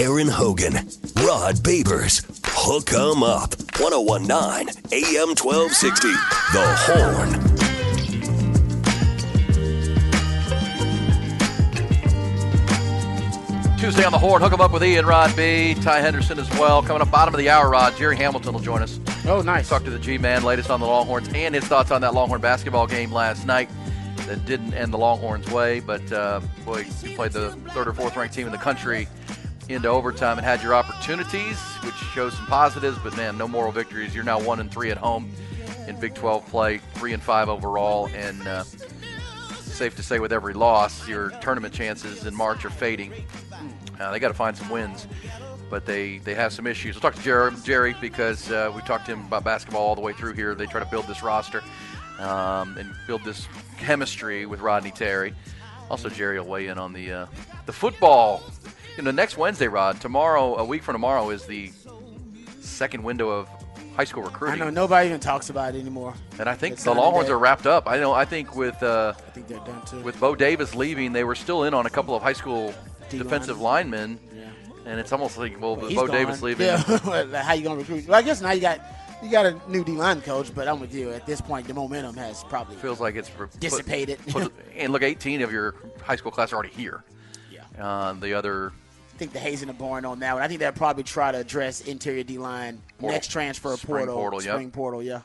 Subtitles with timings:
[0.00, 0.72] Aaron Hogan,
[1.22, 6.08] Rod Babers, Hook 'em Up, 1019 AM 1260,
[6.54, 7.28] The Horn.
[13.76, 16.82] Tuesday on the Horn, hook 'em up with Ian, Rod B, Ty Henderson as well.
[16.82, 18.98] Coming up bottom of the hour, Rod, Jerry Hamilton will join us.
[19.28, 19.68] Oh, nice.
[19.68, 22.86] Talk to the G-Man, latest on the Longhorns, and his thoughts on that Longhorn basketball
[22.86, 23.68] game last night
[24.26, 28.16] that didn't end the Longhorns' way, but uh, boy, you played the third or fourth
[28.16, 29.06] ranked team in the country
[29.74, 34.14] into overtime and had your opportunities, which shows some positives, but man, no moral victories.
[34.14, 35.30] You're now one and three at home
[35.86, 38.64] in Big 12 play, three and five overall, and uh,
[39.60, 43.12] safe to say with every loss, your tournament chances in March are fading.
[43.98, 45.06] Uh, they got to find some wins,
[45.68, 46.94] but they, they have some issues.
[46.94, 50.00] We'll talk to Jerry, Jerry because uh, we talked to him about basketball all the
[50.00, 50.54] way through here.
[50.54, 51.62] They try to build this roster
[52.18, 55.34] um, and build this chemistry with Rodney Terry.
[55.90, 57.26] Also, Jerry will weigh in on the uh,
[57.66, 58.42] the football.
[59.00, 59.98] You know, next Wednesday, Rod.
[59.98, 61.72] Tomorrow, a week from tomorrow, is the
[62.60, 63.48] second window of
[63.96, 64.60] high school recruiting.
[64.60, 66.12] I know nobody even talks about it anymore.
[66.38, 67.88] And I think It's the Longhorns are wrapped up.
[67.88, 68.12] I know.
[68.12, 70.02] I think with uh, I think they're done too.
[70.02, 72.74] with Bo Davis leaving, they were still in on a couple of high school
[73.08, 74.50] D defensive linemen, yeah.
[74.84, 76.14] and it's almost like well, with Bo gone.
[76.14, 76.66] Davis leaving.
[76.66, 76.76] Yeah.
[77.42, 78.06] How you gonna recruit?
[78.06, 78.82] Well, I guess now you got
[79.22, 81.10] you got a new D line coach, but I'm with you.
[81.10, 84.18] At this point, the momentum has probably Feels like it's Dissipated.
[84.28, 87.02] put- and look, 18 of your high school class are already here.
[87.50, 87.62] Yeah.
[87.82, 88.72] Uh, the other
[89.20, 90.42] think the hazing the barn on that one.
[90.42, 94.42] I think they'll probably try to address interior D line next transfer Spring portal, portal,
[94.42, 94.54] yep.
[94.54, 95.02] spring portal.
[95.02, 95.22] Yeah.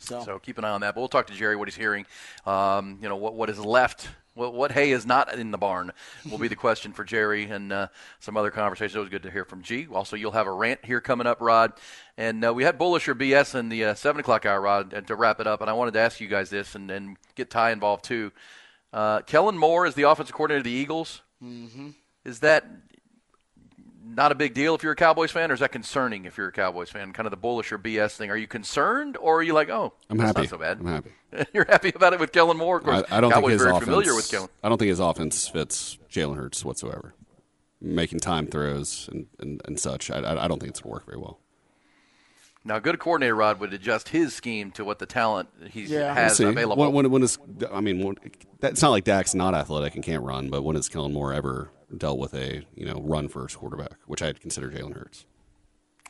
[0.00, 0.94] So, So keep an eye on that.
[0.94, 2.04] But we'll talk to Jerry what he's hearing.
[2.46, 4.08] Um, you know what what is left.
[4.34, 5.90] What, what hay is not in the barn
[6.30, 7.88] will be the question for Jerry and uh,
[8.20, 8.94] some other conversations.
[8.94, 9.88] It was good to hear from G.
[9.92, 11.72] Also, you'll have a rant here coming up, Rod.
[12.16, 15.08] And uh, we had bullish or BS in the uh, seven o'clock hour, Rod, and
[15.08, 15.60] to wrap it up.
[15.60, 18.30] And I wanted to ask you guys this and, and get Ty involved too.
[18.92, 21.22] Uh, Kellen Moore is the offensive coordinator of the Eagles.
[21.42, 21.88] Mm-hmm.
[22.24, 22.66] Is that
[24.18, 26.48] not a big deal if you're a Cowboys fan, or is that concerning if you're
[26.48, 27.12] a Cowboys fan?
[27.12, 28.30] Kind of the bullish or BS thing.
[28.30, 30.40] Are you concerned, or are you like, oh, I'm that's happy.
[30.42, 30.80] not so bad?
[30.80, 31.10] I'm happy.
[31.54, 32.78] You're happy about it with Kellen Moore.
[32.78, 33.84] Of course, I, I don't Cowboys think his very offense.
[33.84, 34.48] familiar with Kellen.
[34.62, 37.14] I don't think his offense fits Jalen Hurts whatsoever.
[37.80, 40.10] Making time throws and, and, and such.
[40.10, 41.38] I, I I don't think it's going to work very well.
[42.64, 46.12] Now, a good coordinator, Rod, would adjust his scheme to what the talent he Yeah.
[46.12, 46.82] has See, available.
[46.82, 47.38] When, when, when is,
[47.72, 48.16] I mean, when,
[48.62, 51.70] it's not like Dak's not athletic and can't run, but when is Kellen Moore ever
[51.96, 55.24] dealt with a you know run first quarterback, which I'd consider Jalen Hurts?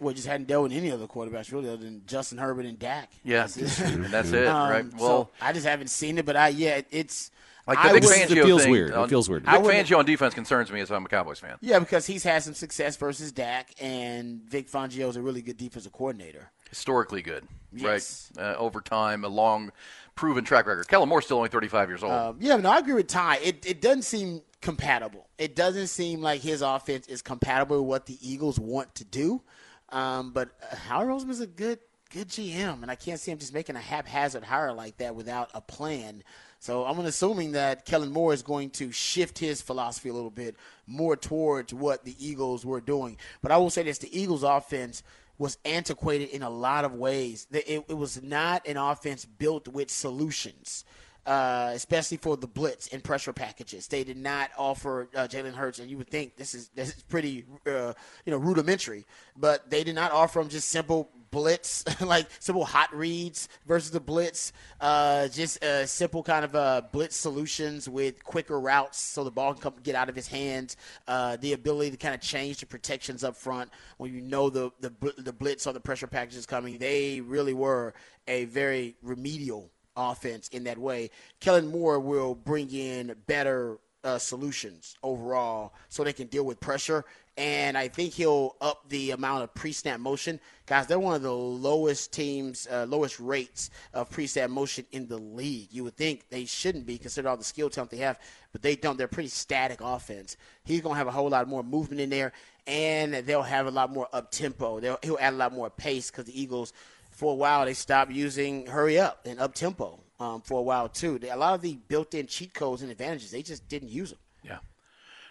[0.00, 3.10] well, just hadn't dealt with any other quarterbacks really, other than Justin Herbert and Dak.
[3.24, 3.80] yeah, That's it.
[3.80, 4.84] and that's it, Um, right?
[4.92, 7.32] so Well, I just haven't seen it, but I yeah, it's
[7.66, 8.90] like the I Vic was- Fangio it feels thing weird.
[8.94, 9.42] It feels weird.
[9.44, 11.56] Vic I wouldn't- Fangio on defense concerns me as I'm a Cowboys fan.
[11.60, 15.56] Yeah, because he's had some success versus Dak, and Vic Fangio is a really good
[15.56, 16.50] defensive coordinator.
[16.70, 18.30] Historically good, Yes.
[18.36, 18.44] right?
[18.44, 19.72] Uh, over time, a long,
[20.14, 20.86] proven track record.
[20.86, 22.12] Kellen Moore's still only 35 years old.
[22.12, 23.38] Um, yeah, no, I agree with Ty.
[23.42, 25.27] It it doesn't seem compatible.
[25.38, 29.42] It doesn't seem like his offense is compatible with what the Eagles want to do.
[29.90, 31.78] Um, but uh, Howard Roseman's a good
[32.10, 35.50] good GM, and I can't see him just making a haphazard hire like that without
[35.54, 36.22] a plan.
[36.58, 40.56] So I'm assuming that Kellen Moore is going to shift his philosophy a little bit
[40.86, 43.16] more towards what the Eagles were doing.
[43.42, 45.02] But I will say this: the Eagles' offense
[45.38, 47.46] was antiquated in a lot of ways.
[47.52, 50.84] It, it was not an offense built with solutions
[51.28, 53.86] uh, especially for the blitz and pressure packages.
[53.86, 57.02] They did not offer uh, Jalen Hurts, and you would think this is this is
[57.02, 57.92] pretty uh,
[58.24, 59.06] you know rudimentary,
[59.36, 64.00] but they did not offer him just simple blitz, like simple hot reads versus the
[64.00, 69.30] blitz, uh, just uh, simple kind of uh, blitz solutions with quicker routes so the
[69.30, 70.78] ball can get out of his hands.
[71.06, 74.90] The ability to kind of change the protections up front when you know the the,
[75.18, 76.78] the blitz or the pressure package is coming.
[76.78, 77.92] They really were
[78.26, 81.10] a very remedial offense in that way.
[81.40, 87.04] Kellen Moore will bring in better uh, solutions overall so they can deal with pressure.
[87.36, 90.40] And I think he'll up the amount of pre snap motion.
[90.66, 95.06] Guys, they're one of the lowest teams, uh, lowest rates of pre snap motion in
[95.06, 95.68] the league.
[95.70, 98.18] You would think they shouldn't be considered all the skill talent they have,
[98.50, 98.98] but they don't.
[98.98, 100.36] They're pretty static offense.
[100.64, 102.32] He's going to have a whole lot more movement in there,
[102.66, 104.80] and they'll have a lot more up tempo.
[105.02, 106.72] He'll add a lot more pace because the Eagles
[107.18, 110.88] for a while they stopped using hurry up and up tempo um, for a while
[110.88, 111.18] too.
[111.18, 114.18] They- A lot of the built-in cheat codes and advantages they just didn't use them.
[114.44, 114.58] Yeah.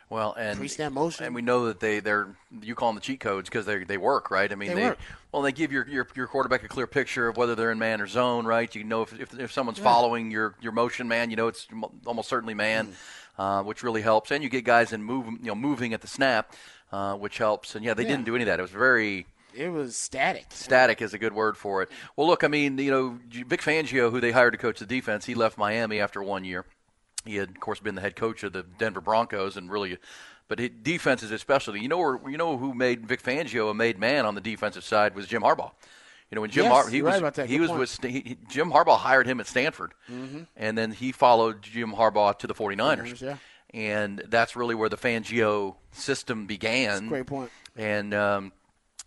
[0.09, 1.25] Well, and Pre-snap motion.
[1.25, 2.27] and we know that they they're
[2.61, 4.51] you call them the cheat codes because they they work, right?
[4.51, 4.99] I mean, They work.
[5.31, 8.01] well they give your, your your quarterback a clear picture of whether they're in man
[8.01, 8.73] or zone, right?
[8.75, 11.67] You know if if, if someone's following your your motion man, you know it's
[12.05, 12.93] almost certainly man, Mm.
[13.37, 14.31] uh, which really helps.
[14.31, 16.53] And you get guys in move you know moving at the snap,
[16.91, 17.75] uh, which helps.
[17.75, 18.09] And yeah, they Yeah.
[18.09, 18.59] didn't do any of that.
[18.59, 19.25] It was very
[19.57, 20.45] It was static.
[20.49, 21.89] static is a good word for it.
[22.15, 25.25] Well, look, I mean, you know, Vic Fangio, who they hired to coach the defense,
[25.25, 26.65] he left Miami after one year.
[27.25, 29.97] He had, of course, been the head coach of the Denver Broncos, and really,
[30.47, 31.81] but he, defense is his specialty.
[31.81, 34.83] You know, where, you know who made Vic Fangio a made man on the defensive
[34.83, 35.71] side was Jim Harbaugh.
[36.29, 38.71] You know, when Jim Yes, Har- he was right he Good was with he, Jim
[38.71, 39.93] Harbaugh hired him at Stanford,
[40.55, 42.97] and then he followed Jim Harbaugh to the 49ers.
[43.13, 43.37] 49ers, yeah.
[43.73, 47.09] And that's really where the Fangio system began.
[47.09, 47.49] Great point.
[47.75, 48.51] And um,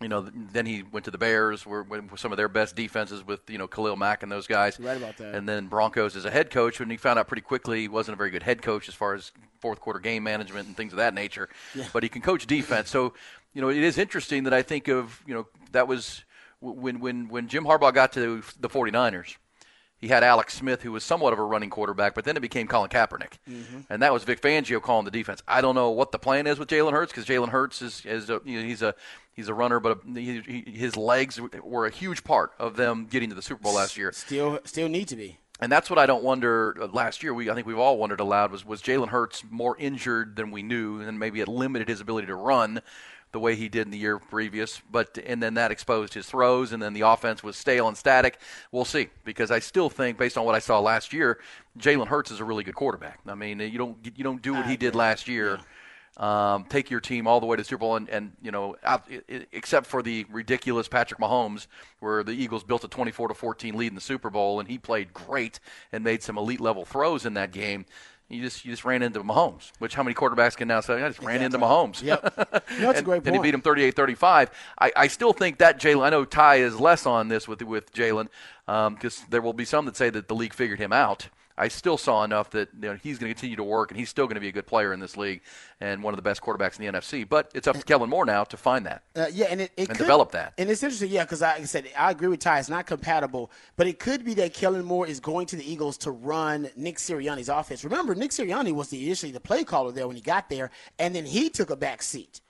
[0.01, 3.25] you know, then he went to the Bears, where with some of their best defenses
[3.25, 4.77] with you know Khalil Mack and those guys.
[4.79, 5.35] You're right about that.
[5.35, 8.15] And then Broncos as a head coach, and he found out pretty quickly he wasn't
[8.15, 10.97] a very good head coach as far as fourth quarter game management and things of
[10.97, 11.49] that nature.
[11.75, 11.85] Yeah.
[11.93, 12.89] But he can coach defense.
[12.89, 13.13] So
[13.53, 16.23] you know, it is interesting that I think of you know that was
[16.59, 19.35] when when when Jim Harbaugh got to the 49ers
[20.01, 22.67] he had Alex Smith, who was somewhat of a running quarterback, but then it became
[22.67, 23.33] Colin Kaepernick,
[23.89, 25.41] and that was Vic Fangio calling the defense.
[25.47, 28.29] I don't know what the plan is with Jalen Hurts because Jalen Hurts is, is
[28.29, 28.95] a, you know, he's a
[29.33, 33.05] he's a runner, but a, he, he, his legs were a huge part of them
[33.05, 34.11] getting to the Super Bowl last year.
[34.11, 35.37] Still, still need to be.
[35.59, 36.75] And that's what I don't wonder.
[36.81, 39.77] uh, Last year, we I think we've all wondered aloud was was Jalen Hurts more
[39.77, 42.81] injured than we knew, and maybe it limited his ability to run
[43.31, 44.81] the way he did in the year previous.
[44.91, 48.39] But and then that exposed his throws, and then the offense was stale and static.
[48.71, 51.39] We'll see because I still think, based on what I saw last year,
[51.77, 53.19] Jalen Hurts is a really good quarterback.
[53.27, 55.59] I mean, you don't you don't do what he did last year.
[56.17, 59.05] Um, take your team all the way to Super Bowl, and, and you know, out,
[59.53, 61.67] except for the ridiculous Patrick Mahomes,
[61.99, 64.77] where the Eagles built a 24 to 14 lead in the Super Bowl, and he
[64.77, 65.61] played great
[65.91, 67.85] and made some elite level throws in that game.
[68.31, 71.07] You just you just ran into Mahomes, which how many quarterbacks can now say I
[71.07, 72.01] just ran into Mahomes?
[72.01, 72.33] Yep.
[72.35, 74.49] That's a and, great and he beat him 38-35.
[74.79, 76.03] I, I still think that Jalen.
[76.03, 78.27] I know Ty is less on this with with Jalen
[78.67, 81.27] um, because there will be some that say that the league figured him out.
[81.57, 84.09] I still saw enough that you know, he's going to continue to work and he's
[84.09, 85.41] still going to be a good player in this league
[85.79, 87.27] and one of the best quarterbacks in the NFC.
[87.27, 89.03] But it's up to Kellen Moore now to find that.
[89.15, 90.53] Uh, yeah, and it, it And could, develop that.
[90.57, 92.59] And it's interesting, yeah, because like I said, I agree with Ty.
[92.59, 95.97] It's not compatible, but it could be that Kellen Moore is going to the Eagles
[95.99, 97.83] to run Nick Sirianni's offense.
[97.83, 101.15] Remember, Nick Sirianni was the, initially the play caller there when he got there, and
[101.15, 102.41] then he took a back seat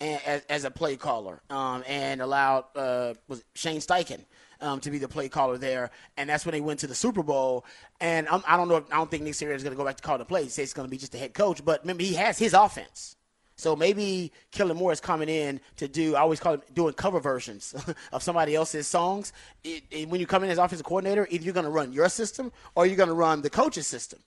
[0.00, 4.24] as, as a play caller um, and allowed uh, was Shane Steichen.
[4.62, 7.22] Um, to be the play caller there, and that's when they went to the Super
[7.22, 7.64] Bowl.
[7.98, 8.76] And I'm, I don't know.
[8.76, 10.44] If, I don't think Nick Sirianni is going to go back to call the plays.
[10.44, 11.64] He says it's going to be just the head coach.
[11.64, 13.16] But remember, he has his offense.
[13.56, 16.14] So maybe Kellen Moore is coming in to do.
[16.16, 17.74] I always call it doing cover versions
[18.12, 19.32] of somebody else's songs.
[19.64, 22.08] It, it- when you come in as offensive coordinator, either you're going to run your
[22.08, 24.18] system or you're going to run the coach's system.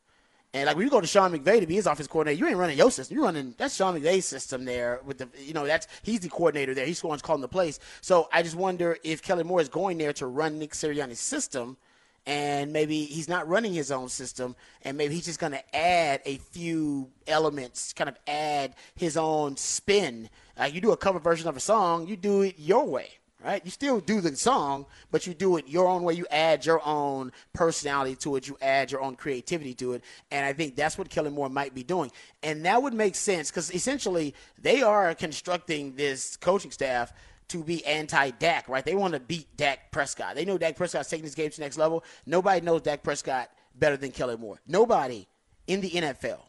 [0.53, 2.57] And like when you go to Sean McVay to be his offensive coordinator, you ain't
[2.57, 3.15] running your system.
[3.15, 6.73] You're running that's Sean McVay's system there with the you know that's he's the coordinator
[6.73, 6.85] there.
[6.85, 7.79] He's the one calling the plays.
[8.01, 11.77] So I just wonder if Kellen Moore is going there to run Nick Sirianni's system
[12.25, 16.21] and maybe he's not running his own system, and maybe he's just going to add
[16.25, 20.29] a few elements, kind of add his own spin.
[20.57, 23.09] Like you do a cover version of a song, you do it your way,
[23.43, 23.61] right?
[23.63, 26.13] You still do the song, but you do it your own way.
[26.13, 30.45] You add your own personality to it, you add your own creativity to it, and
[30.45, 32.11] I think that's what Kellen Moore might be doing,
[32.41, 37.13] and that would make sense because essentially they are constructing this coaching staff
[37.49, 38.85] to be anti-Dak, right?
[38.85, 40.35] They want to beat Dak Prescott.
[40.35, 42.03] They know Dak Prescott's taking this game to the next level.
[42.25, 44.59] Nobody knows Dak Prescott better than Kellen Moore.
[44.65, 45.27] Nobody
[45.67, 46.39] in the NFL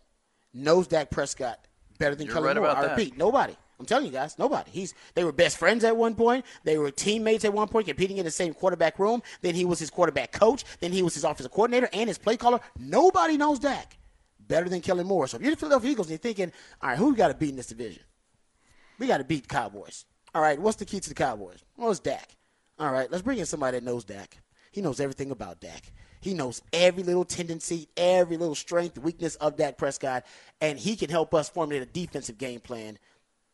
[0.54, 1.66] knows Dak Prescott
[1.98, 2.70] better than You're Kellen right Moore.
[2.70, 3.16] about I that.
[3.18, 3.56] nobody.
[3.84, 4.70] I'm telling you guys, nobody.
[4.70, 6.46] He's they were best friends at one point.
[6.64, 9.22] They were teammates at one point, competing in the same quarterback room.
[9.42, 10.64] Then he was his quarterback coach.
[10.80, 12.60] Then he was his offensive coordinator and his play caller.
[12.78, 13.98] Nobody knows Dak
[14.40, 15.26] better than Kellen Moore.
[15.26, 16.50] So if you're the Philadelphia Eagles and you're thinking,
[16.80, 18.02] all right, who we got to beat in this division?
[18.98, 20.06] We got to beat the Cowboys.
[20.34, 21.62] All right, what's the key to the Cowboys?
[21.76, 22.36] Well, it's Dak.
[22.78, 24.38] All right, let's bring in somebody that knows Dak.
[24.72, 25.92] He knows everything about Dak.
[26.22, 30.24] He knows every little tendency, every little strength, weakness of Dak Prescott,
[30.62, 32.98] and he can help us formulate a defensive game plan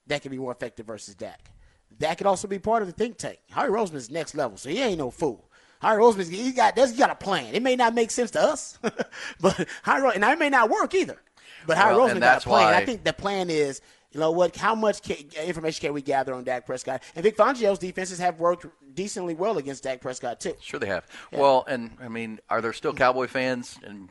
[0.06, 1.50] that can be more effective versus Dak.
[1.98, 3.38] That could also be part of the think tank.
[3.50, 5.50] Harry Roseman is next level, so he ain't no fool.
[5.80, 7.54] Harry Roseman, he got he got a plan.
[7.54, 8.78] It may not make sense to us,
[9.40, 11.20] but Harry and it may not work either.
[11.66, 12.74] But Harry Well, Roseman got a plan.
[12.74, 13.80] I think the plan is,
[14.12, 14.56] you know what?
[14.56, 17.02] How much ca information can we gather on Dak Prescott?
[17.14, 20.54] And Vic Fangio's defenses have worked decently well against Dak Prescott too.
[20.60, 21.06] Sure, they have.
[21.32, 23.78] Well, and I mean, are there still Cowboy fans?
[23.82, 24.08] And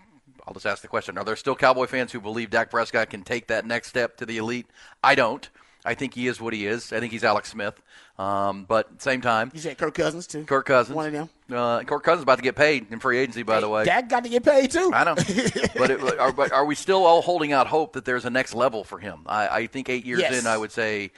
[0.48, 3.24] I'll just ask the question: Are there still Cowboy fans who believe Dak Prescott can
[3.24, 4.68] take that next step to the elite?
[5.04, 5.48] I don't.
[5.86, 6.92] I think he is what he is.
[6.92, 7.82] I think he's Alex Smith.
[8.18, 10.44] Um, but same time, You said Kirk Cousins too.
[10.44, 10.94] Kirk Cousins.
[10.96, 11.30] One of them.
[11.50, 13.86] Uh, Kirk Cousins about to get paid in free agency, by the way.
[13.86, 14.92] Dak got to get paid too.
[14.94, 15.16] I know,
[15.78, 18.54] but, it, are, but are we still all holding out hope that there's a next
[18.54, 19.22] level for him?
[19.26, 20.42] I, I think eight years Yes.
[20.42, 21.12] in, I would say.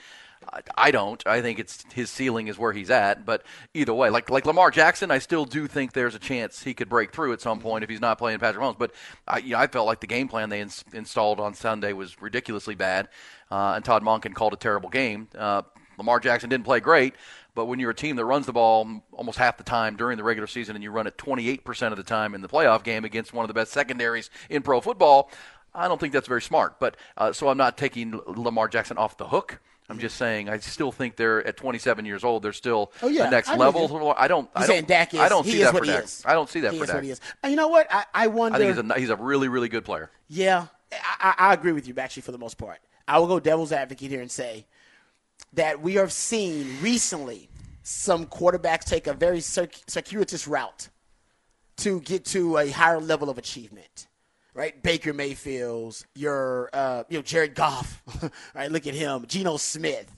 [0.76, 1.22] I- don't.
[1.26, 3.24] I think it's his ceiling is where he's at.
[3.24, 3.44] But
[3.74, 6.88] either way, like like Lamar Jackson, I still do think there's a chance he could
[6.88, 8.78] break through at some point if he's not playing Patrick Mahomes.
[8.78, 8.92] But
[9.26, 12.20] I, you know, I felt like the game plan they ins- installed on Sunday was
[12.20, 13.08] ridiculously bad,
[13.50, 15.28] uh, and Todd Monken called a terrible game.
[15.36, 15.62] Uh,
[15.98, 17.14] Lamar Jackson didn't play great,
[17.54, 20.24] but when you're a team that runs the ball almost half the time during the
[20.24, 23.32] regular season and you run it 28% of the time in the playoff game against
[23.32, 25.30] one of the best secondaries in pro football,
[25.74, 26.80] I don't think that's very smart.
[26.80, 29.60] But uh, so I'm not taking Lamar Jackson off the hook.
[29.88, 32.42] I'm just saying I still think they're at 27 years old.
[32.42, 33.24] They're still Oh, yeah.
[33.24, 33.82] the next I level.
[34.16, 34.48] I don't.
[34.56, 35.20] You're I don't, Dak is.
[35.20, 36.04] I don't see is that what for he Dak.
[36.04, 36.22] is.
[36.24, 36.96] I don't see that he for is Dak.
[36.96, 37.20] What he is.
[37.44, 37.86] You know what?
[37.92, 38.56] I, I wonder.
[38.56, 40.10] I think he's a he's a really really good player.
[40.28, 42.78] Yeah, I, I agree with you actually for the most part.
[43.06, 44.66] I will go devil's advocate here and say
[45.54, 47.50] that we have seen recently
[47.82, 50.88] some quarterbacks take a very circ- circuitous route
[51.78, 54.06] to get to a higher level of achievement.
[54.54, 58.02] Right, Baker Mayfield's, your, uh, you know, Jared Goff.
[58.54, 60.14] right, look at him, Geno Smith.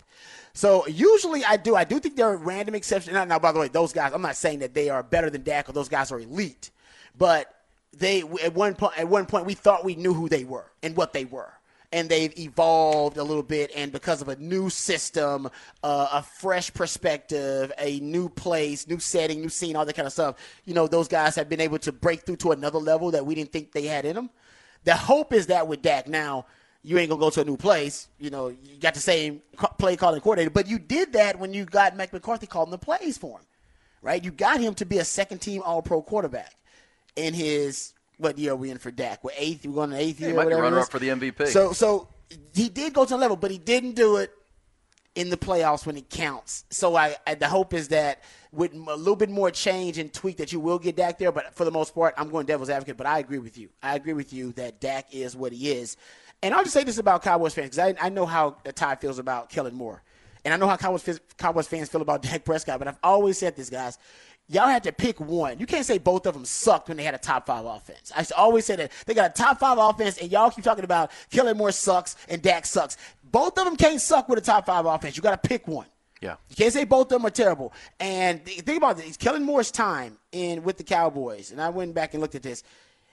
[0.54, 1.74] So usually I do.
[1.74, 3.12] I do think there are random exceptions.
[3.12, 4.12] Now, now, by the way, those guys.
[4.12, 6.70] I'm not saying that they are better than Dak or those guys are elite,
[7.18, 7.52] but
[7.92, 10.96] they at one point at one point we thought we knew who they were and
[10.96, 11.52] what they were,
[11.94, 13.70] and they've evolved a little bit.
[13.76, 15.48] And because of a new system,
[15.84, 20.12] uh, a fresh perspective, a new place, new setting, new scene, all that kind of
[20.12, 20.34] stuff,
[20.64, 23.36] you know, those guys have been able to break through to another level that we
[23.36, 24.28] didn't think they had in them.
[24.82, 26.46] The hope is that with Dak now
[26.82, 28.08] you ain't gonna go to a new place.
[28.18, 29.40] You know, you got the same
[29.78, 33.16] play calling coordinator, but you did that when you got Mike McCarthy calling the plays
[33.16, 33.46] for him,
[34.02, 34.22] right?
[34.22, 36.54] You got him to be a second team All Pro quarterback
[37.16, 39.24] in his what year are we in for Dak?
[39.24, 39.66] We're eighth.
[39.66, 40.30] We're going to eighth year.
[40.30, 41.48] he might be whatever runner up for the MVP.
[41.48, 42.08] So, so
[42.54, 44.32] he did go to the level, but he didn't do it
[45.14, 46.64] in the playoffs when it counts.
[46.70, 50.38] So I, I the hope is that with a little bit more change and tweak
[50.38, 51.32] that you will get Dak there.
[51.32, 52.96] But for the most part, I'm going devil's advocate.
[52.96, 53.68] But I agree with you.
[53.82, 55.96] I agree with you that Dak is what he is.
[56.42, 58.96] And I'll just say this about Cowboys fans because I, I know how the Ty
[58.96, 60.02] feels about Kellen Moore,
[60.44, 62.78] and I know how Cowboys, Cowboys fans feel about Dak Prescott.
[62.78, 63.98] But I've always said this, guys.
[64.48, 65.58] Y'all had to pick one.
[65.58, 68.12] You can't say both of them sucked when they had a top five offense.
[68.14, 71.10] I always say that they got a top five offense, and y'all keep talking about
[71.30, 72.98] Kellen Moore sucks and Dak sucks.
[73.22, 75.16] Both of them can't suck with a top five offense.
[75.16, 75.86] You got to pick one.
[76.20, 76.36] Yeah.
[76.48, 77.72] You can't say both of them are terrible.
[77.98, 82.12] And think about this: Kellen Moore's time in with the Cowboys, and I went back
[82.12, 82.62] and looked at this.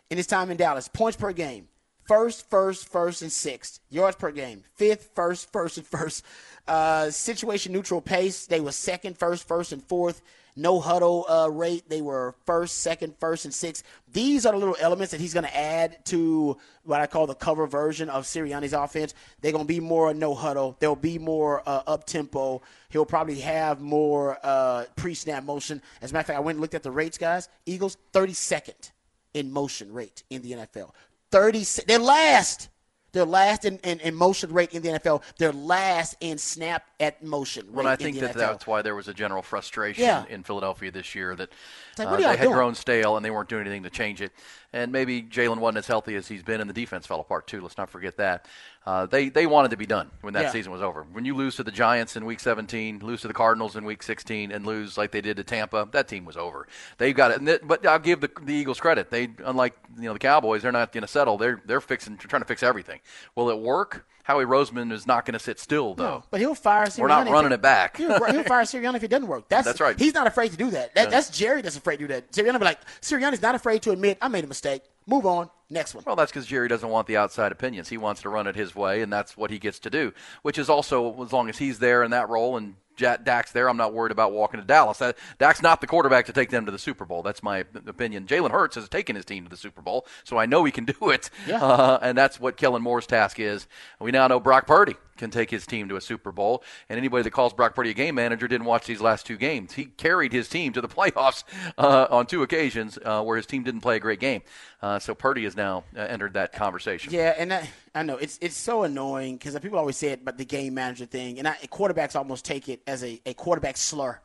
[0.10, 1.70] In his time in Dallas, points per game,
[2.12, 3.80] first, first, first, and sixth.
[3.90, 6.26] Yards per game, fifth, first, first, and first.
[6.68, 10.22] Uh, situation neutral pace, they were second, first, first, and fourth.
[10.58, 13.86] No huddle uh, rate, they were first, second, first, and sixth.
[14.12, 17.34] These are the little elements that he's going to add to what I call the
[17.34, 19.14] cover version of Sirianni's offense.
[19.40, 20.76] They're going to be more no huddle.
[20.82, 22.62] There'll be more uh, up tempo.
[22.90, 25.82] He'll probably have more uh, pre snap motion.
[26.02, 27.48] As a matter of fact, I went and looked at the rates, guys.
[27.66, 28.92] Eagles, 32nd
[29.34, 30.92] in motion rate in the NFL.
[31.32, 32.70] 30, they're last.
[33.14, 35.22] They're last in, in, in motion rate in the NFL.
[35.38, 38.38] They're last in snap at motion rate Well, I in think that NFL.
[38.38, 40.24] that's why there was a general frustration Yeah.
[40.30, 41.52] in Philadelphia this year that
[41.98, 42.54] like, uh, they had doing?
[42.54, 44.32] grown stale and they weren't doing anything to change it.
[44.72, 47.60] And maybe Jalen wasn't as healthy as he's been, and the defense fell apart too.
[47.60, 48.46] Let's not forget that.
[48.84, 50.52] Uh, they they wanted to be done when that Yeah.
[50.52, 51.04] season was over.
[51.12, 54.02] When you lose to the Giants in Week 17, lose to the Cardinals in Week
[54.02, 56.68] 16, and lose like they did to Tampa, that team was over.
[56.98, 57.68] They've got it.
[57.68, 59.12] But I'll give the, the Eagles credit.
[59.12, 61.38] They unlike you know the Cowboys, they're not going to settle.
[61.38, 63.02] They're they're fixing trying to fix everything.
[63.36, 64.08] Will it work?
[64.24, 66.24] Howie Roseman is not going to sit still though.
[66.32, 67.00] But he'll fire Sirianni.
[67.00, 67.98] We're not if running it back.
[67.98, 69.50] He'll, he'll fire Sirianni if it doesn't work.
[69.50, 69.98] That's, That's right.
[69.98, 70.94] He's not afraid to do that.
[70.96, 72.32] that That's Jerry that's afraid to do that.
[72.32, 74.84] Sirianni be like, Sirianni's not afraid to admit, I made a mistake.
[75.12, 75.50] Move on.
[75.70, 76.06] Next one.
[76.08, 77.90] Well, that's because Jerry doesn't want the outside opinions.
[77.90, 80.14] He wants to run it his way, and that's what he gets to do.
[80.42, 83.78] Which is also, as long as he's there in that role and Dak's there, I'm
[83.78, 85.00] not worried about walking to Dallas.
[85.00, 87.24] That, Dak's not the quarterback to take them to the Super Bowl.
[87.24, 88.26] That's my opinion.
[88.26, 90.86] Jalen Hurts has taken his team to the Super Bowl, so I know he can
[90.86, 91.30] do it.
[91.46, 91.62] Yeah.
[91.62, 93.68] Uh, and that's what Kellen Moore's task is.
[94.00, 97.22] We now know Brock Purdy can take his team to a Super Bowl, and anybody
[97.22, 99.74] that calls Brock Purdy a game manager didn't watch these last two games.
[99.74, 101.44] He carried his team to the playoffs
[101.78, 104.42] uh, on two occasions uh, where his team didn't play a great game.
[104.82, 107.14] Uh, so Purdy has now uh, entered that conversation.
[107.14, 110.40] Yeah, and that, I know it's it's so annoying because people always say it, about
[110.40, 114.20] the game manager thing, and I, quarterbacks almost take it as a, a quarterback slur.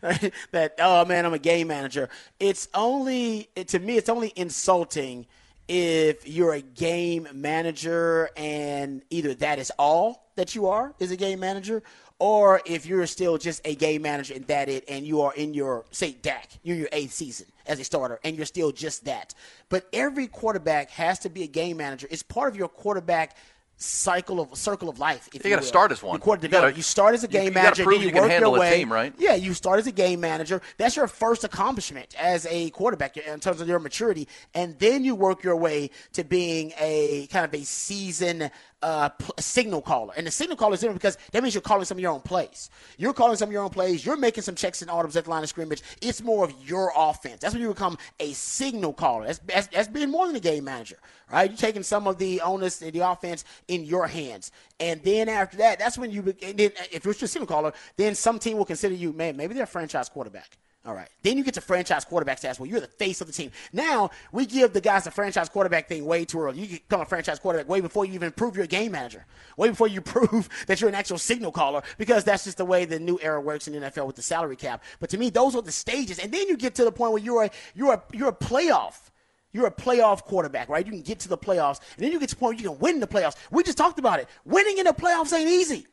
[0.50, 2.08] that oh man, I'm a game manager.
[2.40, 5.26] It's only to me, it's only insulting
[5.68, 11.16] if you're a game manager and either that is all that you are is a
[11.16, 11.82] game manager,
[12.18, 15.54] or if you're still just a game manager and that it, and you are in
[15.54, 19.34] your say Dak, you're your eighth season as a starter, and you're still just that.
[19.68, 22.06] But every quarterback has to be a game manager.
[22.10, 23.36] It's part of your quarterback
[23.76, 25.28] cycle of circle of life.
[25.34, 26.20] If You you, gotta start as one.
[26.24, 28.56] You, You gotta- you start as a game you manager, then you, work handle your
[28.58, 28.78] a way.
[28.78, 29.12] team, right?
[29.18, 30.62] Yeah, you start as a game manager.
[30.78, 35.16] That's your first accomplishment as a quarterback in terms of your maturity, and then you
[35.16, 38.50] work your way to being a kind of a season
[38.82, 40.12] uh, signal caller.
[40.16, 42.20] And the signal caller is different because that means you're calling some of your own
[42.20, 42.70] plays.
[42.98, 44.04] You're calling some of your own plays.
[44.04, 45.82] You're making some checks and audibles at the line of scrimmage.
[46.00, 47.40] It's more of your offense.
[47.40, 49.26] That's when you become a signal caller.
[49.26, 50.98] That's, that's, that's being more than a game manager,
[51.30, 51.50] right?
[51.50, 54.52] You're taking some of the onus of the offense in your hands.
[54.80, 58.14] And then after that, that's when you, be- then if you're a signal caller, then
[58.14, 60.58] some team will consider you, man, maybe they're a franchise quarterback.
[60.84, 61.08] All right.
[61.22, 62.58] Then you get to franchise quarterback status.
[62.58, 63.52] Well, you're the face of the team.
[63.72, 66.58] Now we give the guys the franchise quarterback thing way too early.
[66.60, 69.24] You become a franchise quarterback way before you even prove you're a game manager.
[69.56, 72.84] Way before you prove that you're an actual signal caller, because that's just the way
[72.84, 74.82] the new era works in the NFL with the salary cap.
[74.98, 76.18] But to me, those are the stages.
[76.18, 79.10] And then you get to the point where you're a you're a you're a playoff.
[79.52, 80.84] You're a playoff quarterback, right?
[80.84, 82.70] You can get to the playoffs, and then you get to the point where you
[82.70, 83.36] can win the playoffs.
[83.50, 84.26] We just talked about it.
[84.44, 85.86] Winning in the playoffs ain't easy.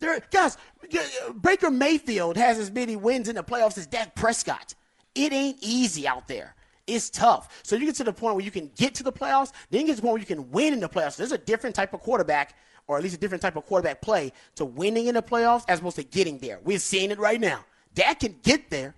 [0.00, 0.56] There, guys,
[1.40, 4.74] Baker Mayfield has as many wins in the playoffs as Dak Prescott.
[5.14, 6.54] It ain't easy out there.
[6.86, 7.60] It's tough.
[7.64, 9.86] So you get to the point where you can get to the playoffs, then you
[9.88, 11.16] get to the point where you can win in the playoffs.
[11.16, 12.54] There's a different type of quarterback,
[12.86, 15.80] or at least a different type of quarterback play to winning in the playoffs as
[15.80, 16.60] opposed to getting there.
[16.64, 17.64] We're seeing it right now.
[17.94, 18.94] Dak can get there.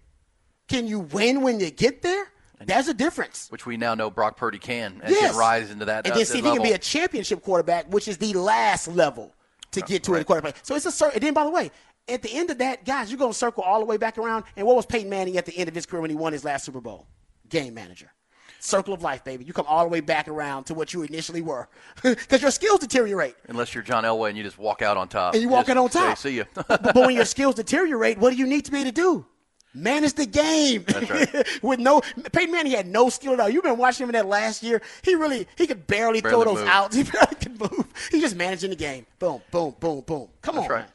[0.68, 2.26] Can you win when you get there?
[2.64, 3.48] There's a difference.
[3.48, 5.30] which we now know Brock Purdy can and Yes.
[5.30, 6.04] can rise into that.
[6.04, 8.86] And uh, then see if he can be a championship quarterback, which is the last
[8.86, 9.34] level
[9.72, 10.56] to get to a quarterback.
[10.62, 11.14] So it's a circle.
[11.14, 11.70] And then, by the way,
[12.08, 14.44] at the end of that, guys, you're going to circle all the way back around.
[14.56, 16.44] And what was Peyton Manning at the end of his career when he won his
[16.44, 17.06] last Super Bowl?
[17.48, 18.12] Game manager.
[18.60, 19.44] Circle of life, baby.
[19.44, 21.68] You come all the way back around to what you initially were
[22.02, 23.34] because your skills deteriorate.
[23.48, 25.32] Unless you're John Elway and you just walk out on top.
[25.32, 26.18] And you walk out on say, top.
[26.18, 26.44] See you.
[26.54, 29.26] but, but when your skills deteriorate, what do you need to be able to do?
[29.72, 30.84] Manage the game.
[30.86, 31.46] That's right.
[31.62, 32.00] With no
[32.32, 33.48] Peyton Manning had no skill at all.
[33.48, 34.82] You've been watching him in that last year.
[35.02, 36.68] He really he could barely, throw those move.
[36.68, 36.96] outs.
[37.00, 37.86] He barely could move.
[38.10, 39.06] He's just managing the game.
[39.18, 40.28] Boom, boom, boom, boom.
[40.42, 40.72] Come That's on.
[40.72, 40.86] right.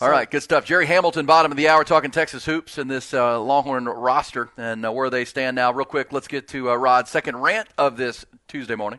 [0.00, 0.64] right, good stuff.
[0.64, 4.84] Jerry Hamilton, bottom of the hour, talking Texas hoops and this uh, Longhorn roster and
[4.84, 5.72] uh, where they stand now.
[5.72, 8.98] Real quick, let's get to uh, Rod's second rant of this Tuesday morning.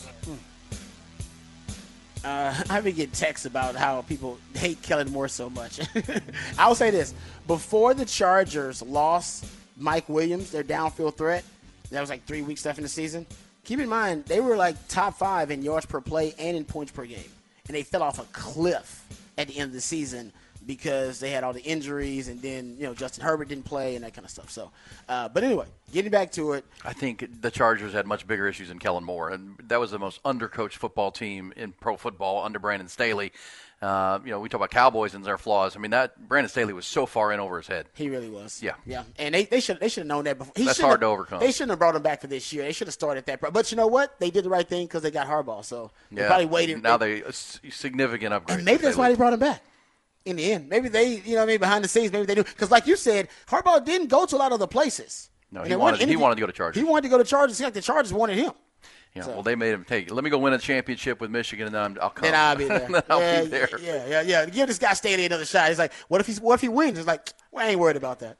[2.23, 5.79] Uh, I've been getting texts about how people hate Kellen Moore so much.
[6.57, 7.13] I will say this:
[7.47, 9.45] before the Chargers lost
[9.77, 11.43] Mike Williams, their downfield threat,
[11.91, 13.25] that was like three weeks left in the season.
[13.63, 16.91] Keep in mind they were like top five in yards per play and in points
[16.91, 17.31] per game,
[17.67, 19.05] and they fell off a cliff
[19.37, 20.31] at the end of the season
[20.65, 24.03] because they had all the injuries, and then you know Justin Herbert didn't play and
[24.05, 24.49] that kind of stuff.
[24.51, 24.71] So,
[25.09, 28.69] uh, but anyway, getting back to it, I think the Chargers had much bigger issues
[28.69, 32.59] than Kellen Moore, and that was the most undercoached football team in pro football under
[32.59, 33.31] Brandon Staley.
[33.81, 35.75] Uh, you know, we talk about Cowboys and their flaws.
[35.75, 37.87] I mean, that Brandon Staley was so far in over his head.
[37.95, 38.61] He really was.
[38.61, 38.73] Yeah.
[38.85, 39.05] yeah.
[39.17, 40.53] And they, they should they should have known that before.
[40.55, 41.39] He That's hard have- to overcome.
[41.39, 42.61] They shouldn't have brought him back for this year.
[42.63, 43.41] They should have started that.
[43.41, 44.19] But you know what?
[44.19, 45.65] They did the right thing because they got Harbaugh.
[45.65, 46.83] So they Yeah, probably waited.
[46.83, 48.57] Now they a significant upgrade.
[48.59, 49.63] and maybe that's why they brought him back.
[50.25, 52.43] In the end, maybe they, you know, I mean, behind the scenes, maybe they do.
[52.43, 55.29] Because, like you said, Harbaugh didn't go to a lot of other places.
[55.51, 56.79] No, he wanted- he wanted to go to Chargers.
[56.81, 57.59] He wanted to go to Chargers.
[57.59, 58.51] It like the Chargers wanted him.
[59.15, 60.09] Yeah, So- well, they made him take.
[60.09, 62.21] Let me go win a championship with Michigan, and then I'm, I'll come.
[62.23, 62.79] Then I'll be there.
[62.89, 63.69] Then I'll yeah, be there.
[63.81, 64.45] yeah, yeah, yeah.
[64.45, 65.67] Give this guy Staley another shot.
[65.67, 66.97] He's like, what if he's what if he wins?
[66.97, 68.37] It's like, well, I ain't worried about that.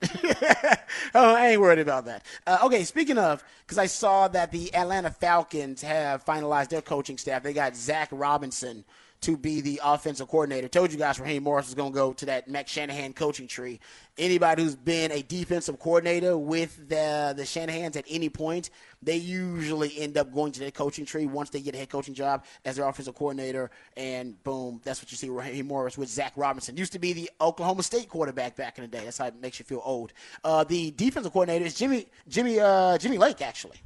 [1.15, 2.23] oh, I ain't worried about that.
[2.47, 7.17] Uh, okay, speaking of, because I saw that the Atlanta Falcons have finalized their coaching
[7.17, 7.43] staff.
[7.43, 8.85] They got Zac Robinson
[9.21, 10.67] to be the offensive coordinator.
[10.67, 13.79] Told you guys Raheem Morris was going to go to that McShanahan coaching tree.
[14.17, 19.97] Anybody who's been a defensive coordinator with the the Shanahans at any point, they usually
[19.99, 22.75] end up going to their coaching tree once they get a head coaching job as
[22.75, 23.71] their offensive coordinator.
[23.95, 26.75] And boom, that's what you see Raheem Morris with Zac Robinson.
[26.75, 29.03] Used to be the Oklahoma State quarterback back in the day.
[29.03, 30.13] That's how it makes you feel old.
[30.43, 33.77] Uh, the defensive coordinator is Jimmy Jimmy uh, Jimmy Lake actually.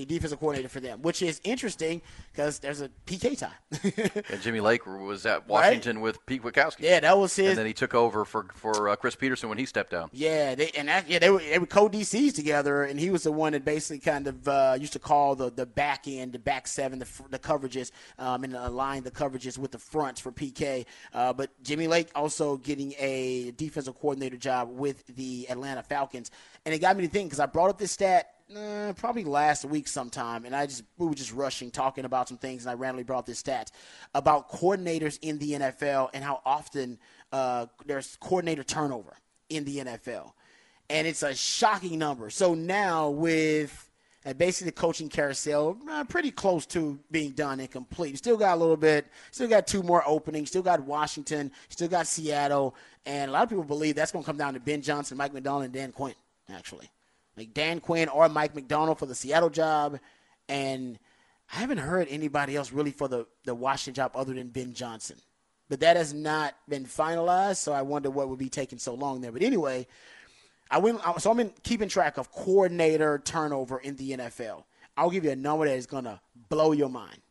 [0.00, 2.00] The defensive coordinator for them, which is interesting
[2.32, 4.22] because there's a PK tie.
[4.30, 6.76] And Jimmy Lake was at Washington with Pete Kwiatkowski.
[6.78, 7.50] yeah, that was his.
[7.50, 10.08] and then he took over for for uh, Chris Petersen when he stepped down.
[10.12, 13.24] Yeah, they and that, yeah, they were they were co DCs together, and he was
[13.24, 16.38] the one that basically kind of uh, used to call the the back end, the
[16.38, 20.86] back seven, the, the coverages, um, and align the coverages with the fronts for PK.
[21.12, 26.30] Uh, but Jimmy Lake also getting a defensive coordinator job with the Atlanta Falcons,
[26.64, 28.32] and it got me to think because I brought up this stat
[28.96, 32.64] probably last week sometime, and I just we were just rushing talking about some things,
[32.64, 33.70] and I randomly brought this stat
[34.14, 36.98] about coordinators in the NFL and how often
[37.32, 39.16] uh, there's coordinator turnover
[39.48, 40.32] in the NFL,
[40.88, 42.30] and it's a shocking number.
[42.30, 43.90] So now with
[44.24, 48.18] and basically the coaching carousel uh, pretty close to being done and complete.
[48.18, 52.06] Still got a little bit, still got two more openings, still got Washington, still got
[52.06, 52.74] Seattle,
[53.06, 55.32] and a lot of people believe that's going to come down to Ben Johnson, Mike
[55.32, 56.14] Macdonald, and Dan Quinn,
[56.52, 56.90] actually.
[57.40, 59.98] Like Dan Quinn or Mike Macdonald for the Seattle job,
[60.46, 60.98] and
[61.50, 65.16] I haven't heard anybody else really for the, the Washington job other than Ben Johnson.
[65.70, 69.22] But that has not been finalized, so I wonder what would be taking so long
[69.22, 69.32] there.
[69.32, 69.86] But anyway,
[70.70, 74.64] I went, so I'm in, keeping track of coordinator turnover in the NFL.
[74.98, 77.22] I'll give you a number that is going to blow your mind.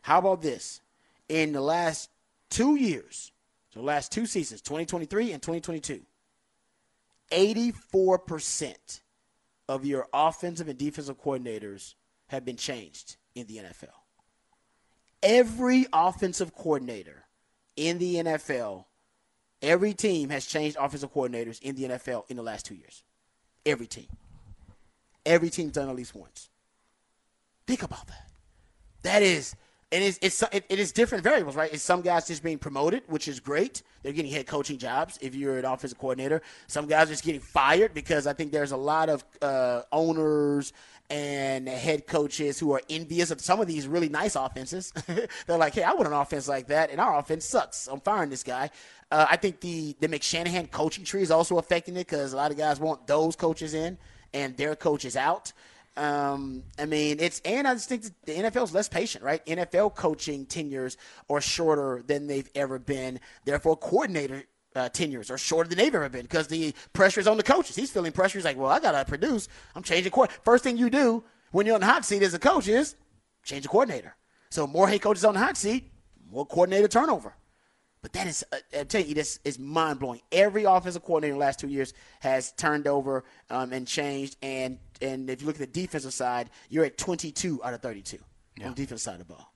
[0.00, 0.80] How about this?
[1.28, 2.08] In the last
[2.48, 3.30] two years,
[3.74, 6.00] so the last two seasons, 2023 and 2022,
[7.30, 9.00] 84%
[9.70, 11.94] of your offensive and defensive coordinators
[12.26, 13.88] have been changed in the NFL.
[15.22, 17.24] Every offensive coordinator
[17.76, 18.84] in the NFL
[19.62, 23.02] Every team has changed offensive coordinators in the NFL in the last two years.
[23.66, 24.06] Every team.
[25.26, 26.48] Every team's done at least once.
[27.66, 28.30] Think about that.
[29.02, 29.54] That is,
[29.92, 31.72] and it's, it's it, it is different variables, right?
[31.72, 33.82] It's some guys just being promoted, which is great.
[34.02, 36.42] They're getting head coaching jobs if you're an offensive coordinator.
[36.68, 40.72] Some guys are just getting fired because I think there's a lot of uh, owners
[41.10, 44.92] and head coaches who are envious of some of these really nice offenses.
[45.46, 47.88] They're like, hey, I want an offense like that, and our offense sucks.
[47.88, 48.70] I'm firing this guy.
[49.10, 52.52] Uh, I think the the McShanahan coaching tree is also affecting it because a lot
[52.52, 53.98] of guys want those coaches in
[54.32, 55.52] and their coaches out.
[55.96, 59.44] Um, I mean, it's and I just think the NFL is less patient, right?
[59.46, 60.96] NFL coaching tenures
[61.28, 63.20] are shorter than they've ever been.
[63.44, 64.44] Therefore, coordinator
[64.76, 67.76] uh, tenures are shorter than they've ever been because the pressure is on the coaches.
[67.76, 68.38] He's feeling pressure.
[68.38, 69.48] He's like, well, I got to produce.
[69.74, 70.30] I'm changing court.
[70.44, 72.94] First thing you do when you're on the hot seat as a coach is
[73.42, 74.16] change the coordinator.
[74.50, 75.92] So more head coaches on the hot seat,
[76.30, 77.34] more coordinator turnover.
[78.02, 80.20] But that is, uh, I'm telling you, this is mind blowing.
[80.32, 84.36] Every offensive coordinator in the last two years has turned over um, and changed.
[84.42, 88.18] And and if you look at the defensive side, you're at 22 out of 32
[88.56, 88.66] yeah.
[88.66, 89.49] on the defensive side of the ball.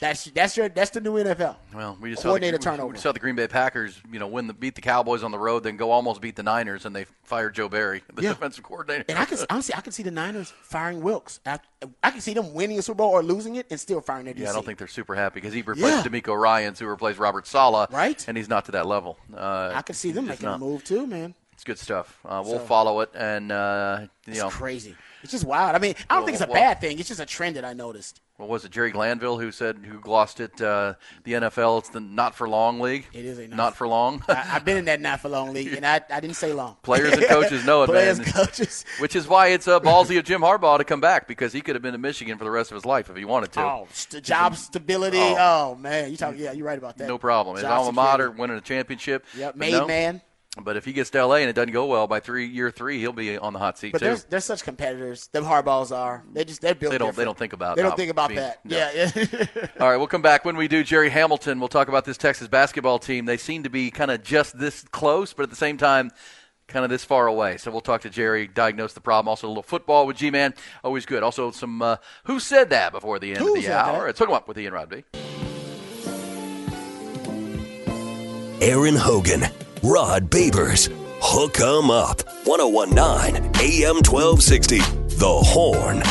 [0.00, 1.56] That's that's your that's the new NFL.
[1.74, 2.92] Well, we just saw the, turnover.
[2.92, 5.38] We saw the Green Bay Packers, you know, win the beat the Cowboys on the
[5.38, 8.30] road, then go almost beat the Niners, and they fired Joe Barry, the yeah.
[8.30, 9.04] defensive coordinator.
[9.08, 11.40] And I can honestly, I can see the Niners firing Wilks.
[11.46, 11.58] I,
[12.02, 14.34] I can see them winning a Super Bowl or losing it and still firing their
[14.34, 14.40] DC.
[14.40, 16.10] Yeah, I don't think they're super happy because he replaced yeah.
[16.10, 18.24] DeMeco Ryans, who replaced Robert Saleh, right?
[18.28, 19.18] And he's not to that level.
[19.34, 20.56] Uh, I can see them making not.
[20.56, 21.34] a move too, man.
[21.52, 22.18] It's good stuff.
[22.24, 24.96] Uh, we'll so, follow it, and uh, you it's know, crazy.
[25.22, 25.76] It's just wild.
[25.76, 26.98] I mean, I don't well, think it's a well, bad thing.
[26.98, 28.20] It's just a trend that I noticed.
[28.36, 30.60] What was it, Jerry Glanville, who said who glossed it?
[30.60, 33.06] Uh, the NFL, it's the not for long league.
[33.12, 34.24] It is a not, not for long.
[34.26, 36.76] I, have been in that not for long league, and I, I didn't say long.
[36.82, 38.26] Players and coaches know it, Players man.
[38.32, 38.84] coaches.
[38.98, 41.76] Which is why it's a ballsy of Jim Harbaugh to come back because he could
[41.76, 43.60] have been in Michigan for the rest of his life if he wanted to.
[43.60, 45.18] Oh, st- job stability.
[45.20, 45.36] Oh.
[45.38, 46.34] oh, man, you talk.
[46.36, 47.06] Yeah, you're right about that.
[47.06, 47.54] No problem.
[47.54, 49.26] Job His alma mater, winning a championship.
[49.36, 50.22] Yep, made no, man.
[50.60, 53.00] But if he gets to LA and it doesn't go well by three year three,
[53.00, 54.10] he'll be on the hot seat but too.
[54.10, 55.26] But they're such competitors.
[55.28, 56.24] Them Harbaughs are.
[56.32, 56.92] They just they're built.
[56.92, 57.08] They don't.
[57.08, 57.16] Different.
[57.16, 57.76] They don't think about.
[57.76, 57.82] That.
[57.82, 58.64] They don't think about being, that.
[58.64, 58.76] No.
[58.76, 59.10] Yeah.
[59.16, 59.66] yeah.
[59.80, 60.84] All right, we'll come back when we do.
[60.84, 61.58] Jerry Hamilton.
[61.58, 63.24] We'll talk about this Texas basketball team.
[63.24, 66.12] They seem to be kind of just this close, but at the same time,
[66.68, 67.56] kind of this far away.
[67.56, 69.28] So we'll talk to Jerry, diagnose the problem.
[69.28, 71.22] Also, a little football with G-Man, always good.
[71.22, 73.98] Also, some uh, who said that before the end who of the hour.
[73.98, 74.06] That?
[74.06, 75.04] Let's hook them up with Ian Rod B.
[78.60, 79.44] Aaron Hogan,
[79.84, 80.90] Rod Babers.
[81.20, 82.22] Hook 'em up.
[82.46, 84.78] 1019 AM 1260.
[84.78, 86.02] The Horn.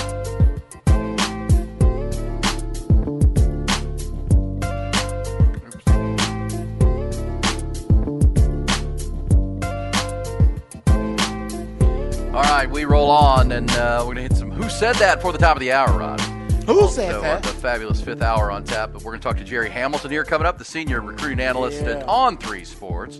[12.31, 15.19] All right, we roll on, and uh, we're going to hit some Who Said That
[15.19, 16.21] for the top of the hour, Rod.
[16.67, 17.41] Who also, said that?
[17.41, 18.93] The fabulous fifth hour on tap.
[18.93, 21.81] But we're going to talk to Jerry Hamilton here coming up, the senior recruiting analyst
[21.81, 21.97] yeah.
[21.97, 23.19] at On Three Sports.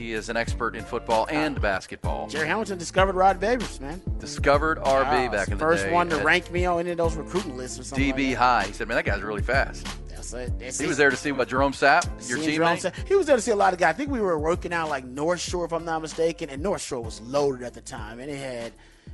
[0.00, 2.26] He is an expert in football and basketball.
[2.26, 4.00] Jerry Hamilton discovered Rod Babers, man.
[4.18, 5.90] Discovered RB back in the first day.
[5.90, 8.14] First one to rank me on any of those recruiting lists or something.
[8.14, 8.64] DB like high.
[8.64, 10.58] He said, "Man, that guy's really fast." That's it.
[10.58, 13.06] That's he was there to see what Jerome Sapp, your teammate.
[13.06, 13.90] He was there to see a lot of guys.
[13.90, 16.80] I think we were working out like North Shore, if I'm not mistaken, and North
[16.80, 18.72] Shore was loaded at the time, and it had.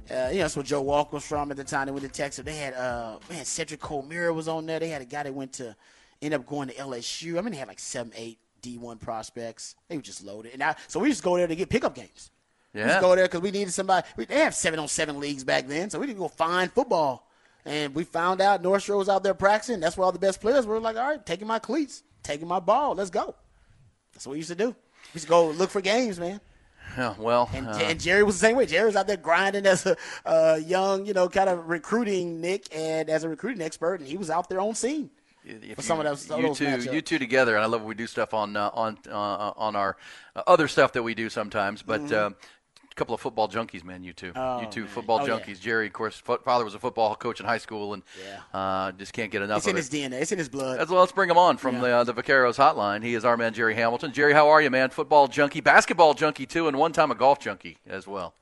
[0.09, 1.87] Uh, you know, that's where Joe Walker was from at the time.
[1.87, 2.45] They went to Texas.
[2.45, 4.79] They had, uh, man, Cedric Colemira was on there.
[4.79, 5.75] They had a guy that went to,
[6.23, 7.39] end up going to LSU.
[7.39, 9.75] I mean, they had like seven, eight D1 prospects.
[9.89, 10.53] They were just loaded.
[10.53, 12.31] And I, so we just go there to get pickup games.
[12.75, 12.85] Yeah.
[12.85, 14.07] We just go there because we needed somebody.
[14.17, 17.29] We, they have seven on seven leagues back then, so we didn't go find football.
[17.65, 19.81] And we found out North Shore was out there practicing.
[19.81, 20.79] That's where all the best players were.
[20.79, 22.95] Like, all right, taking my cleats, taking my ball.
[22.95, 23.35] Let's go.
[24.13, 24.69] That's what we used to do.
[24.69, 24.75] We
[25.15, 26.41] used to go look for games, man.
[26.97, 28.65] Yeah, well, And, uh, and Jerry was the same way.
[28.65, 32.69] Jerry was out there grinding as a uh, young, you know, kind of recruiting Nick
[32.75, 35.11] and as a recruiting expert, and he was out there on scene.
[35.47, 36.93] If for some of those- you those two, matchups.
[36.93, 39.77] you two together, and I love when we do stuff on uh, on uh, on
[39.77, 39.97] our
[40.35, 41.83] uh, other stuff that we do sometimes.
[41.83, 42.15] But Mm-hmm.
[42.15, 42.31] uh,
[42.91, 44.03] a couple of football junkies, man.
[44.03, 45.39] You two, you two football Oh, yeah.
[45.39, 45.61] junkies.
[45.61, 48.03] Jerry, of course, fo- father was a football coach in high school, and
[48.55, 49.81] uh, just can't get enough It's of in it.
[49.81, 50.23] his DNA.
[50.23, 50.79] It's in his blood.
[50.81, 53.03] As well, let's bring him on from the uh, the Vaqueros hotline.
[53.05, 54.13] He is our man Jerry Hamilton.
[54.13, 54.89] Jerry, how are you, man?
[54.91, 58.35] Football junkie, basketball junkie too, and one time a golf junkie as well.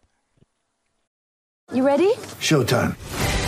[1.72, 2.12] You ready?
[2.40, 2.94] Showtime.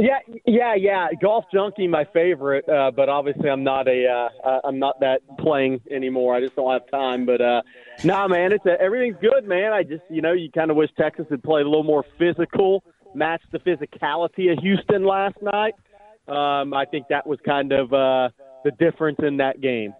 [0.00, 1.08] Yeah, yeah, yeah.
[1.20, 5.20] Golf junkie, my favorite, uh, but obviously I'm not a, uh, uh, I'm not that
[5.38, 6.34] playing anymore.
[6.34, 7.26] I just don't have time.
[7.26, 7.60] But uh,
[8.02, 9.72] nah, man, it's a, everything's good, man.
[9.72, 12.82] I just, you know, you kind of wish Texas had played a little more physical,
[13.14, 15.74] matched the physicality of Houston last night.
[16.26, 18.30] Um, I think that was kind of uh,
[18.64, 19.92] the difference in that game.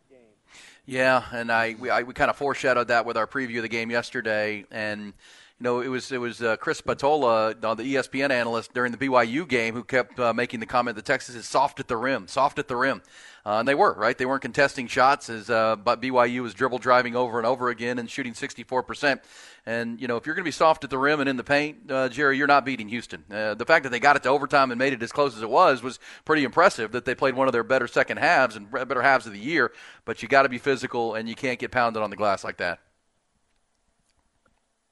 [0.86, 3.68] Yeah, and I we, I, we kind of foreshadowed that with our preview of the
[3.68, 5.12] game yesterday, and
[5.60, 8.98] you know it was it was uh, Chris Spatola, uh, the ESPN analyst during the
[8.98, 12.28] BYU game, who kept uh, making the comment that Texas is soft at the rim,
[12.28, 13.02] soft at the rim,
[13.44, 14.16] uh, and they were right.
[14.16, 17.98] They weren't contesting shots as uh, but BYU was dribble driving over and over again
[17.98, 19.20] and shooting 64 percent.
[19.66, 21.44] And you know if you're going to be soft at the rim and in the
[21.44, 23.24] paint, uh, Jerry, you're not beating Houston.
[23.28, 25.50] The fact that they got it to overtime and made it as close as it
[25.50, 26.92] was was pretty impressive.
[26.92, 29.72] That they played one of their better second halves and better halves of the year.
[30.06, 32.56] But you got to be physical and you can't get pounded on the glass like
[32.56, 32.80] that.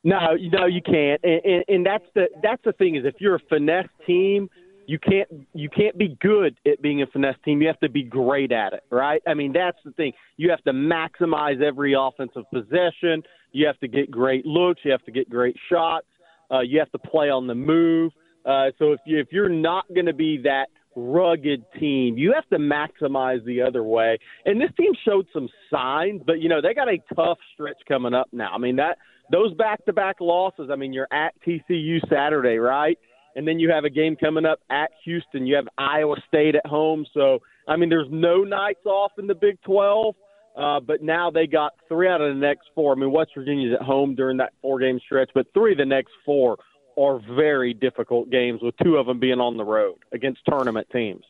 [0.09, 3.35] No, no, you can't, and, and, and that's the that's the thing is if you're
[3.35, 4.49] a finesse team,
[4.87, 7.61] you can't you can't be good at being a finesse team.
[7.61, 9.21] You have to be great at it, right?
[9.27, 10.15] I mean, that's the thing.
[10.39, 13.23] You have to maximize every offensive possession.
[13.53, 14.81] You have to get great looks.
[14.83, 16.07] You have to get great shots.
[16.51, 18.13] Uh, you have to play on the move.
[18.47, 22.49] Uh, so if you if you're not going to be that rugged team, you have
[22.49, 24.19] to maximize the other way.
[24.47, 28.15] And this team showed some signs, but you know they got a tough stretch coming
[28.15, 28.53] up now.
[28.55, 28.97] I mean that
[29.31, 30.71] those back-to-back losses.
[30.73, 32.99] I mean you're at TCU Saturday, right?
[33.37, 35.47] And then you have a game coming up at Houston.
[35.47, 37.07] You have Iowa State at home.
[37.15, 40.15] So I mean there's no nights off in the Big 12.
[40.57, 42.93] Uh, but now they got three out of the next four.
[42.93, 46.11] I mean, West Virginia's at home during that four-game stretch, but three of the next
[46.27, 46.59] four
[46.99, 51.23] are very difficult games, with two of them being on the road against tournament teams.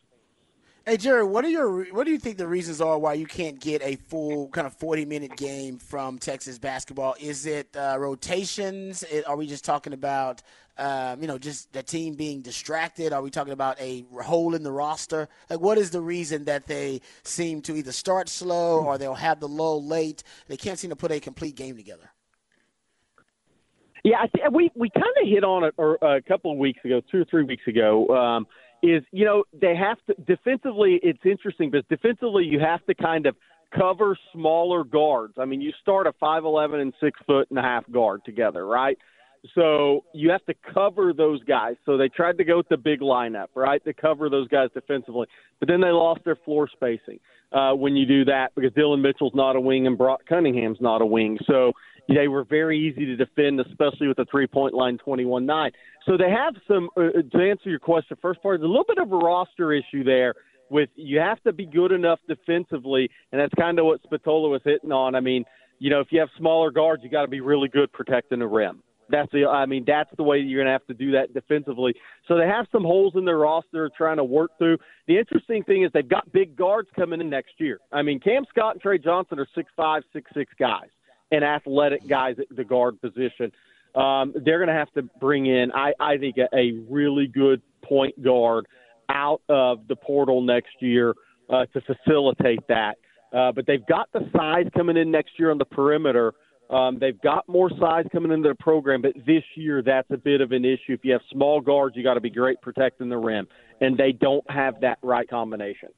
[0.85, 3.59] Hey Jerry, what are your what do you think the reasons are why you can't
[3.59, 7.15] get a full kind of forty minute game from Texas basketball?
[7.19, 9.03] Is it uh, rotations?
[9.27, 10.41] Are we just talking about
[10.77, 13.11] um, you know just the team being distracted?
[13.13, 15.27] Are we talking about a hole in the roster?
[15.49, 19.41] Like what is the reason that they seem to either start slow or they'll have
[19.41, 20.23] the lull late?
[20.47, 22.09] They can't seem to put a complete game together.
[24.03, 26.79] Yeah, I th- we we kind of hit on it or, a couple of weeks
[26.85, 28.07] ago, two or three weeks ago.
[28.07, 28.47] Um,
[28.81, 30.99] is you know they have to defensively.
[31.03, 33.35] It's interesting because defensively you have to kind of
[33.77, 35.33] cover smaller guards.
[35.37, 38.65] I mean, you start a five eleven and six foot and a half guard together,
[38.65, 38.97] right?
[39.55, 41.75] So you have to cover those guys.
[41.85, 45.27] So they tried to go with the big lineup, right, to cover those guys defensively.
[45.59, 47.19] But then they lost their floor spacing
[47.51, 51.01] uh, when you do that because Dillon Mitchell's not a wing and Brock Cunningham's not
[51.01, 51.37] a wing.
[51.47, 51.71] So
[52.07, 55.71] they were very easy to defend, especially with the three point line 21 9.
[56.05, 58.97] So they have some, uh, to answer your question, first part is a little bit
[58.97, 60.35] of a roster issue there.
[60.71, 64.61] With you have to be good enough defensively, and that's kind of what Spatola was
[64.63, 65.15] hitting on.
[65.15, 65.43] I mean,
[65.79, 68.47] you know, if you have smaller guards, you got to be really good protecting the
[68.47, 68.83] rim.
[69.09, 71.95] That's the, I mean, that's the way you're going to have to do that defensively.
[72.27, 74.77] So they have some holes in their roster trying to work through.
[75.07, 77.79] The interesting thing is they've got big guards coming in next year.
[77.91, 80.89] I mean, Cam Scott and Tre Johnson are six five, six six guys
[81.31, 83.51] and athletic guys at the guard position.
[83.95, 87.61] Um, they're going to have to bring in, I, I think, a, a really good
[87.83, 88.67] point guard
[89.09, 91.15] out of the portal next year
[91.49, 92.97] uh, to facilitate that.
[93.33, 96.33] Uh, but they've got the size coming in next year on the perimeter.
[96.69, 100.41] Um, they've got more size coming into the program, but this year that's a bit
[100.41, 100.93] of an issue.
[100.93, 103.47] If you have small guards, you got to be great protecting the rim,
[103.81, 105.89] and they don't have that right combination.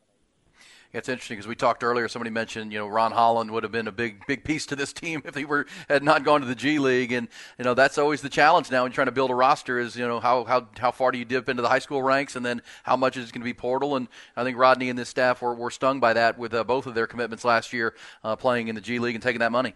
[0.94, 2.10] It's interesting because we talked earlier.
[2.10, 4.92] Somebody mentioned, you know, Ron Holland would have been a big, big piece to this
[5.02, 7.98] team if he were had not gone to the G League, and you know that's
[7.98, 9.80] always the challenge now you're trying to build a roster.
[9.80, 12.36] Is you know how how how far do you dip into the high school ranks,
[12.36, 13.96] and then how much is going to be portal?
[13.96, 16.86] And I think Rodney and this staff were, were stung by that with uh, both
[16.86, 19.74] of their commitments last year, uh, playing in the G League and taking that money.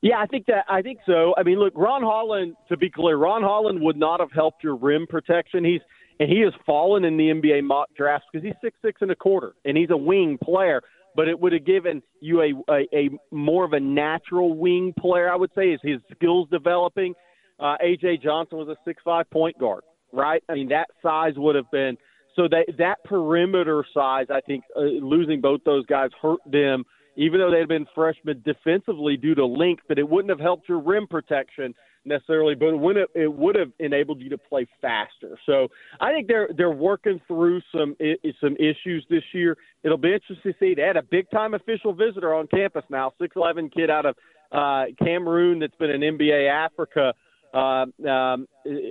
[0.00, 1.34] Yeah, I think that I think so.
[1.36, 2.54] I mean, look, Ron Holland.
[2.68, 5.64] To be clear, Ron Holland would not have helped your rim protection.
[5.64, 5.80] He's
[6.20, 9.16] and he has fallen in the NBA mock drafts because he's six six and a
[9.16, 10.82] quarter, and he's a wing player.
[11.16, 15.28] But it would have given you a, a, a more of a natural wing player,
[15.28, 17.14] I would say, is his skills developing.
[17.58, 20.44] Uh, AJ Johnson was a six five point guard, right?
[20.48, 21.96] I mean, that size would have been
[22.36, 24.26] so that that perimeter size.
[24.30, 26.84] I think uh, losing both those guys hurt them,
[27.16, 29.82] even though they had been freshmen defensively due to length.
[29.88, 31.74] But it wouldn't have helped your rim protection
[32.04, 35.38] necessarily, but it would have, it would have enabled you to play faster.
[35.46, 35.68] So
[36.00, 37.96] I think they're they're working through some
[38.40, 39.56] some issues this year.
[39.82, 40.74] It'll be interesting to see.
[40.74, 44.16] They had a big time official visitor on campus now, six eleven kid out of
[44.52, 47.14] uh, Cameroon that's been an NBA Africa.
[47.52, 48.46] Uh, um,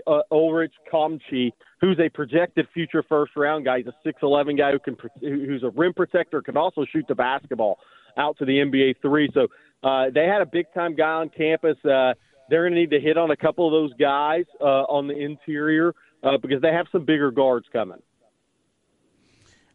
[0.06, 3.78] uh, Ulrich Chomche, who's a projected future first round guy.
[3.78, 7.16] He's a six eleven guy who can who's a rim protector, can also shoot the
[7.16, 7.80] basketball
[8.18, 9.30] out to the NBA three.
[9.34, 9.48] So
[9.82, 11.78] uh, they had a big time guy on campus.
[11.86, 12.14] Uh,
[12.50, 15.18] they're going to need to hit on a couple of those guys uh, on the
[15.18, 18.00] interior uh, because they have some bigger guards coming.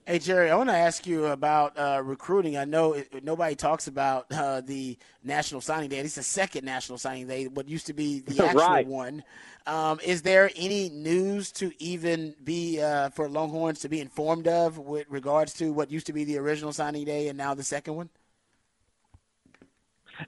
[0.06, 2.58] Hey Jerry, I want to ask you about uh, recruiting.
[2.58, 5.96] I know it, nobody talks about uh, the National Signing Day.
[6.00, 8.86] It's the second National Signing Day, what used to be the actual right.
[8.86, 9.24] one.
[9.66, 14.76] Um, is there any news to even be uh, for Longhorns to be informed of
[14.76, 17.94] with regards to what used to be the original signing day and now the second
[17.94, 18.10] one?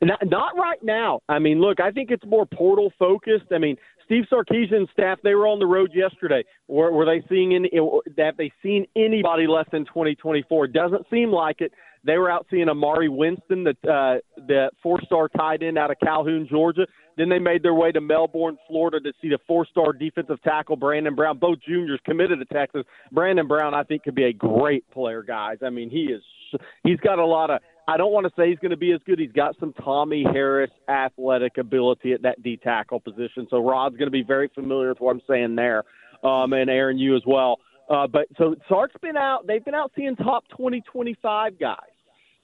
[0.03, 1.21] Not, not right now.
[1.29, 3.47] I mean, look, I think it's more portal focused.
[3.53, 6.45] I mean, Steve Sarkisian's staff, they were on the road yesterday.
[6.69, 7.71] Were, were they seeing any,
[8.19, 10.69] have they seen anybody less than 2024?
[10.69, 11.73] Doesn't seem like it.
[12.05, 16.47] They were out seeing Emaree Winston, the, uh, the four-star tight end out of Calhoun,
[16.49, 16.87] Georgia.
[17.17, 21.17] Then they made their way to Melbourne, Florida to see the four-star defensive tackle Brandon
[21.17, 21.39] Brown.
[21.39, 22.85] Both juniors committed to Texas.
[23.11, 25.59] Brandon Brown, I think, could be a great player, guys.
[25.65, 26.23] I mean, he is.
[26.85, 29.01] He's got a lot of I don't want to say he's going to be as
[29.07, 29.19] good.
[29.19, 33.47] He's got some Tommie Harris athletic ability at that D tackle position.
[33.49, 35.85] So Rod's going to be very familiar with what I'm saying there,
[36.25, 37.59] um, and Aaron, you as well.
[37.89, 39.47] Uh, but so Sark's been out.
[39.47, 41.77] They've been out seeing top 20, 25 guys.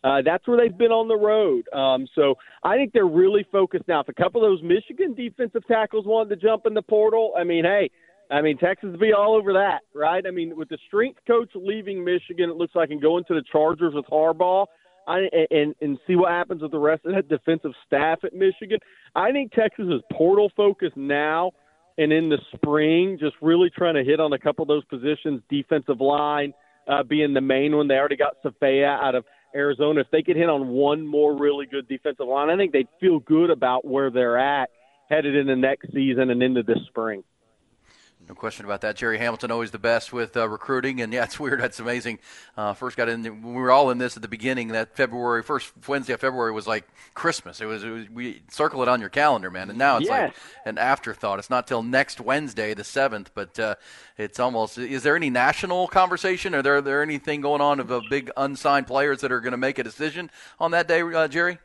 [0.05, 1.69] Uh, that's where they've been on the road.
[1.73, 4.01] Um, so I think they're really focused now.
[4.01, 7.43] If a couple of those Michigan defensive tackles wanted to jump in the portal, I
[7.43, 7.91] mean, hey,
[8.31, 10.25] I mean, Texas will be all over that, right?
[10.27, 13.43] I mean, with the strength coach leaving Michigan, it looks like and going to the
[13.51, 14.67] Chargers with Harbaugh–
[15.07, 18.79] I, and and see what happens with the rest of that defensive staff at Michigan.
[19.15, 21.53] I think Texas is portal focused now
[21.99, 25.43] and in the spring, just really trying to hit on a couple of those positions.
[25.51, 26.53] Defensive line
[26.89, 27.89] uh, being the main one.
[27.89, 30.01] They already got Savea out of Arizona.
[30.01, 33.19] If they could hit on one more really good defensive line, I think they'd feel
[33.19, 34.71] good about where they're at
[35.09, 37.23] headed into next season and into this spring.
[38.29, 38.97] No question about that.
[38.97, 41.61] Jerry Hamilton always the best with uh, recruiting, and yeah, it's weird.
[41.61, 42.19] That's amazing.
[42.57, 44.69] Uh, first got in, we were all in this at the beginning.
[44.69, 47.61] That February first Wednesday of February was like Christmas.
[47.61, 49.71] It was, it was we circle it on your calendar, man.
[49.71, 50.29] And now it's yes.
[50.29, 51.39] like an afterthought.
[51.39, 53.75] It's not till next Wednesday, the seventh, but uh,
[54.17, 54.79] it's almost.
[54.79, 56.55] Is there any national conversation?
[56.55, 59.53] Are there, are there anything going on of uh, big unsigned players that are going
[59.53, 60.31] to make a decision
[60.61, 61.59] on that day, uh, Jerry?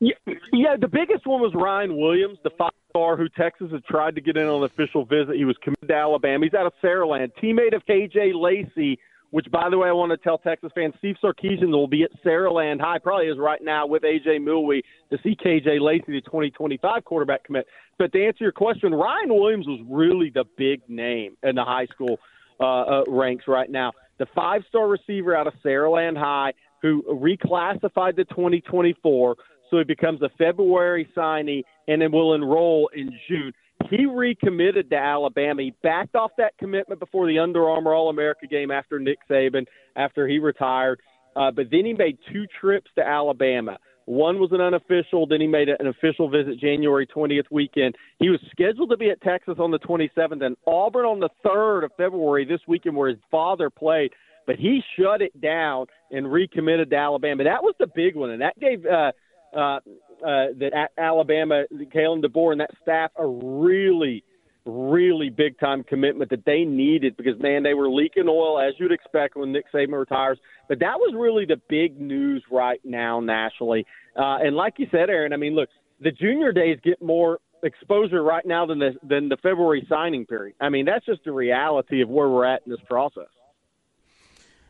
[0.00, 4.20] Yeah, the biggest one was Ryan Williams, the five star who Texas had tried to
[4.20, 5.36] get in on an official visit.
[5.36, 6.44] He was committed to Alabama.
[6.44, 8.98] He's out of Saraland, teammate of KJ Lacey,
[9.30, 12.10] which, by the way, I want to tell Texas fans Steve Sarkisian will be at
[12.24, 17.04] Saraland High, probably is right now with AJ Milwee to see KJ Lacey, the 2025
[17.04, 17.66] quarterback commit.
[17.98, 21.86] But to answer your question, Ryan Williams was really the big name in the high
[21.86, 22.18] school
[22.60, 23.92] uh, uh, ranks right now.
[24.18, 29.36] The five star receiver out of Saraland High who reclassified to 2024
[29.70, 33.52] so he becomes a February signee and then will enroll in June.
[33.90, 35.62] He recommitted to Alabama.
[35.62, 39.66] He backed off that commitment before the Under Armour All America game after Nick Saban,
[39.94, 41.00] after he retired.
[41.36, 43.78] Uh, but then he made two trips to Alabama.
[44.06, 47.96] One was an unofficial, then he made an official visit January 20th weekend.
[48.18, 51.84] He was scheduled to be at Texas on the 27th and Auburn on the 3rd
[51.84, 54.12] of February this weekend where his father played.
[54.46, 57.42] But he shut it down and recommitted to Alabama.
[57.44, 59.12] That was the big one, and that gave uh,–
[59.56, 59.80] uh,
[60.24, 64.24] uh, that Alabama, Kalen DeBoer, and that staff a really,
[64.64, 68.92] really big time commitment that they needed because man, they were leaking oil as you'd
[68.92, 70.38] expect when Nick Saban retires.
[70.68, 73.86] But that was really the big news right now nationally.
[74.16, 75.68] Uh, and like you said, Aaron, I mean, look,
[76.00, 80.56] the junior days get more exposure right now than the than the February signing period.
[80.60, 83.28] I mean, that's just the reality of where we're at in this process.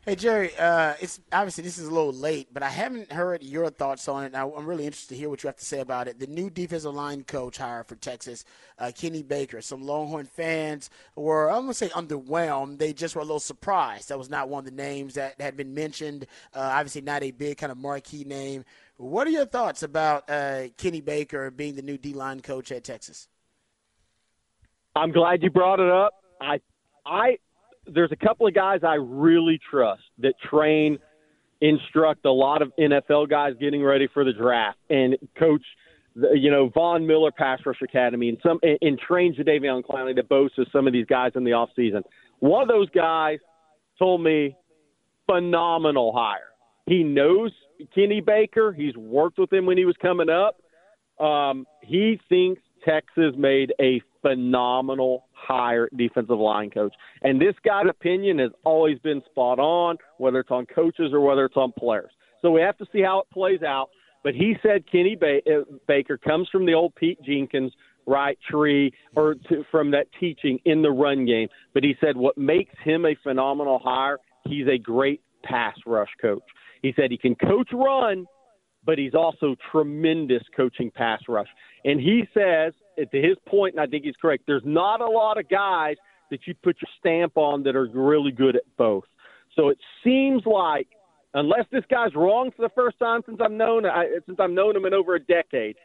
[0.07, 3.69] Hey Jerry, uh, it's obviously this is a little late, but I haven't heard your
[3.69, 4.35] thoughts on it.
[4.35, 6.17] I, am really interested to hear what you have to say about it.
[6.17, 8.45] The new defensive line coach hire for Texas,
[8.79, 9.59] uh, Kenny Baker.
[9.59, 12.77] Some Longhorn fans were I'm gonna say underwhelmed.
[12.77, 14.07] They just were a little surprised.
[14.07, 16.25] That was not one of the names that had been mentioned.
[16.55, 18.63] Uh, obviously, not a big kind of marquee name.
[18.95, 22.85] What are your thoughts about uh, Kenny Baker being the new D line coach at
[22.85, 23.27] Texas?
[24.95, 26.13] I'm glad you brought it up.
[26.39, 26.61] I,
[27.05, 27.39] I,
[27.93, 30.99] there's a couple of guys I really trust that train,
[31.61, 35.63] instruct a lot of NFL guys getting ready for the draft, and coach,
[36.15, 40.15] the, you know, Von Miller Pass Rush Academy, and some and, and train Jadeveon Clowney
[40.15, 42.03] to boast of some of these guys in the off season.
[42.39, 43.39] One of those guys
[43.97, 44.55] told me,
[45.25, 46.39] phenomenal hire.
[46.85, 47.51] He knows
[47.93, 48.71] Kenny Baker.
[48.71, 50.57] He's worked with him when he was coming up.
[51.23, 56.93] Um, he thinks Texas made a phenomenal hire defensive line coach.
[57.21, 61.45] And this guy's opinion has always been spot on, whether it's on coaches or whether
[61.45, 62.11] it's on players.
[62.41, 63.89] So we have to see how it plays out.
[64.23, 67.71] But he said Kenny ba- uh, Baker comes from the old Pete Jenkins
[68.05, 71.49] right tree or to, from that teaching in the run game.
[71.73, 76.41] But he said what makes him a phenomenal hire, he's a great pass rush coach.
[76.81, 78.25] He said he can coach run,
[78.85, 81.47] but he's also tremendous coaching pass rush.
[81.85, 85.37] And he says, to his point, and I think he's correct, there's not a lot
[85.37, 85.95] of guys
[86.29, 89.05] that you put your stamp on that are really good at both.
[89.55, 90.87] So it seems like,
[91.33, 94.75] unless this guy's wrong for the first time since I've known I, since I've known
[94.75, 95.77] him in over a decade,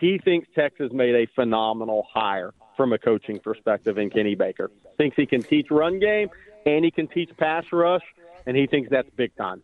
[0.00, 4.70] he thinks Texas made a phenomenal hire from a coaching perspective in Kenny Baker.
[4.96, 6.30] Thinks he can teach run game
[6.66, 8.02] and he can teach pass rush,
[8.46, 9.62] and he thinks that's big time.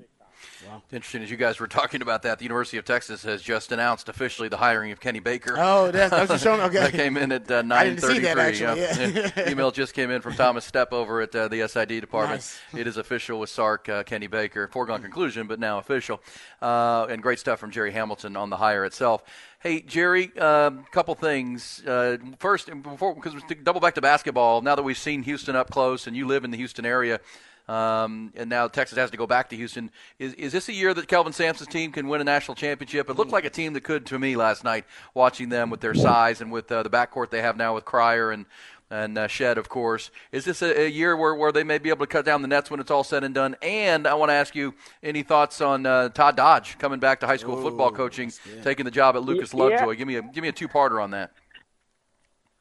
[0.66, 0.82] Wow.
[0.84, 2.39] It's interesting as you guys were talking about that.
[2.39, 5.55] The University of Texas has just announced officially the hiring of Kenny Baker.
[5.59, 6.57] Oh, that's, that's showing.
[6.66, 8.59] Okay, that came in at uh, nine thirty-three.
[8.59, 8.74] Yeah.
[9.37, 9.51] yeah.
[9.51, 12.39] Email just came in from Thomas Step over at uh, the SID department.
[12.39, 12.59] Nice.
[12.76, 14.66] It is official with Sark uh, Kenny Baker.
[14.68, 16.20] Foregone conclusion, but now official.
[16.61, 19.22] Uh, and great stuff from Jerry Hamilton on the hire itself.
[19.61, 21.82] Hey Jerry, a um, couple things.
[21.87, 24.62] Uh, first, before because double back to basketball.
[24.62, 27.20] Now that we've seen Houston up close, and you live in the Houston area.
[27.69, 29.91] Um, and now Texas has to go back to Houston.
[30.19, 33.11] Is, is this a year that Kelvin Sampson's team can win a national championship?
[33.11, 35.95] It looked like a team that could to me last night, watching them with their
[35.95, 38.47] size and with uh, the backcourt they have now with Cryer and
[38.91, 40.11] and uh, Shead, of course.
[40.31, 42.49] Is this a, a, year where, where they may be able to cut down the
[42.49, 43.57] nets when it's all said and done?
[43.61, 47.27] And I want to ask you any thoughts on uh, Todd Dodge coming back to
[47.27, 49.97] high school Ooh, football coaching, taking the job at Lucas Lovejoy?
[49.97, 51.33] Give me a give me a two parter on that.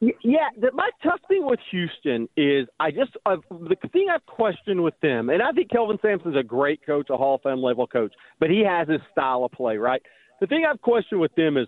[0.00, 4.82] Yeah, the, my tough thing with Houston is I just uh, the thing I've questioned
[4.82, 7.86] with them, and I think Kelvin Sampson's a great coach, a Hall of Fame level
[7.86, 10.02] coach, but he has his style of play, right?
[10.40, 11.66] The thing I've questioned with them is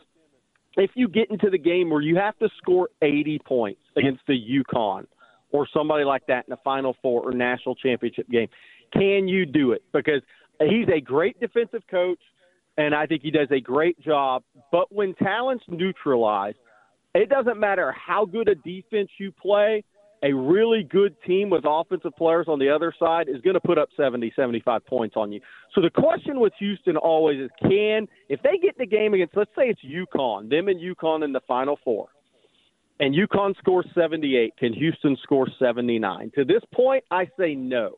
[0.77, 4.35] if you get into the game where you have to score 80 points against the
[4.35, 5.07] UConn
[5.51, 8.49] or somebody like that in the Final Four or national championship game,
[8.93, 9.83] can you do it?
[9.95, 10.21] Because
[10.61, 12.21] he's a great defensive coach,
[12.77, 14.43] and I think he does a great job.
[14.71, 16.59] But when talent's neutralized
[17.19, 19.83] it doesn't matter how good a defense you play,
[20.23, 23.79] a really good team with offensive players on the other side is going to put
[23.79, 25.41] up 70, 75 points on you.
[25.75, 29.51] So the question with Houston always is can, if they get the game against, let's
[29.57, 32.09] say it's UConn, them and UConn in the Final Four,
[33.01, 36.33] and UConn scores 78, can Houston score 79?
[36.35, 37.97] To this point, I say no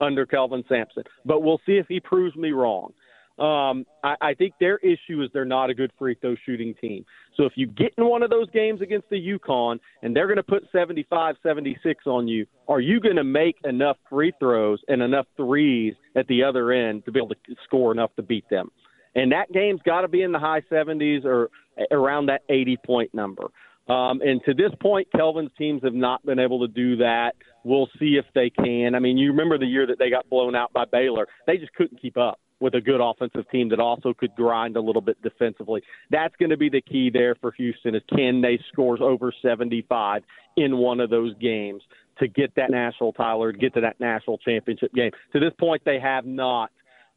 [0.00, 2.92] under Kelvin Sampson, but we'll see if he proves me wrong.
[3.38, 7.04] Um, I, I think their issue is they're not a good free throw shooting team.
[7.36, 10.36] So if you get in one of those games against the UConn and they're going
[10.36, 15.00] to put 75, 76 on you, are you going to make enough free throws and
[15.00, 18.70] enough threes at the other end to be able to score enough to beat them?
[19.14, 21.50] And that game's got to be in the high 70s or
[21.90, 23.44] around that 80 point number.
[23.88, 27.32] Um, and to this point, Kelvin's teams have not been able to do that.
[27.64, 28.94] We'll see if they can.
[28.94, 31.26] I mean, you remember the year that they got blown out by Baylor.
[31.46, 34.80] They just couldn't keep up with a good offensive team that also could grind a
[34.80, 35.82] little bit defensively.
[36.10, 40.22] That's going to be the key there for Houston is can they scores over 75
[40.56, 41.82] in one of those games
[42.18, 45.10] to get that national title or get to that national championship game.
[45.32, 46.70] To this point, they have not.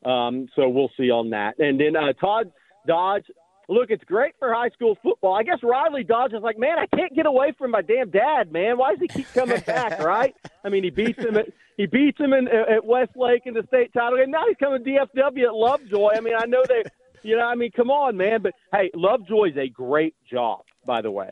[0.04, 1.60] Um, so we'll see on that.
[1.60, 2.52] And then uh, Todd
[2.88, 3.26] Dodge,
[3.70, 5.36] look, it's great for high school football.
[5.36, 8.52] I guess Riley Dodge is like, man, I can't get away from my damn dad,
[8.52, 8.78] man.
[8.78, 10.36] Why does he keep coming back, right?
[10.64, 11.48] I mean, he beats him at
[11.78, 14.32] he beats him in, at Westlake in the state title game.
[14.32, 16.12] Now he's coming to DFW at Lovejoy.
[16.16, 16.84] I mean, I know they,
[17.22, 18.42] you know, I mean, come on, man.
[18.42, 21.32] But hey, Lovejoy's a great job, by the way.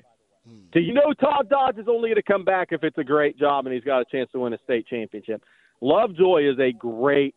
[0.73, 3.39] Do you know Todd Dodge is only going to come back if it's a great
[3.39, 5.41] job and he's got a chance to win a state championship?
[5.79, 7.35] Lovejoy is a great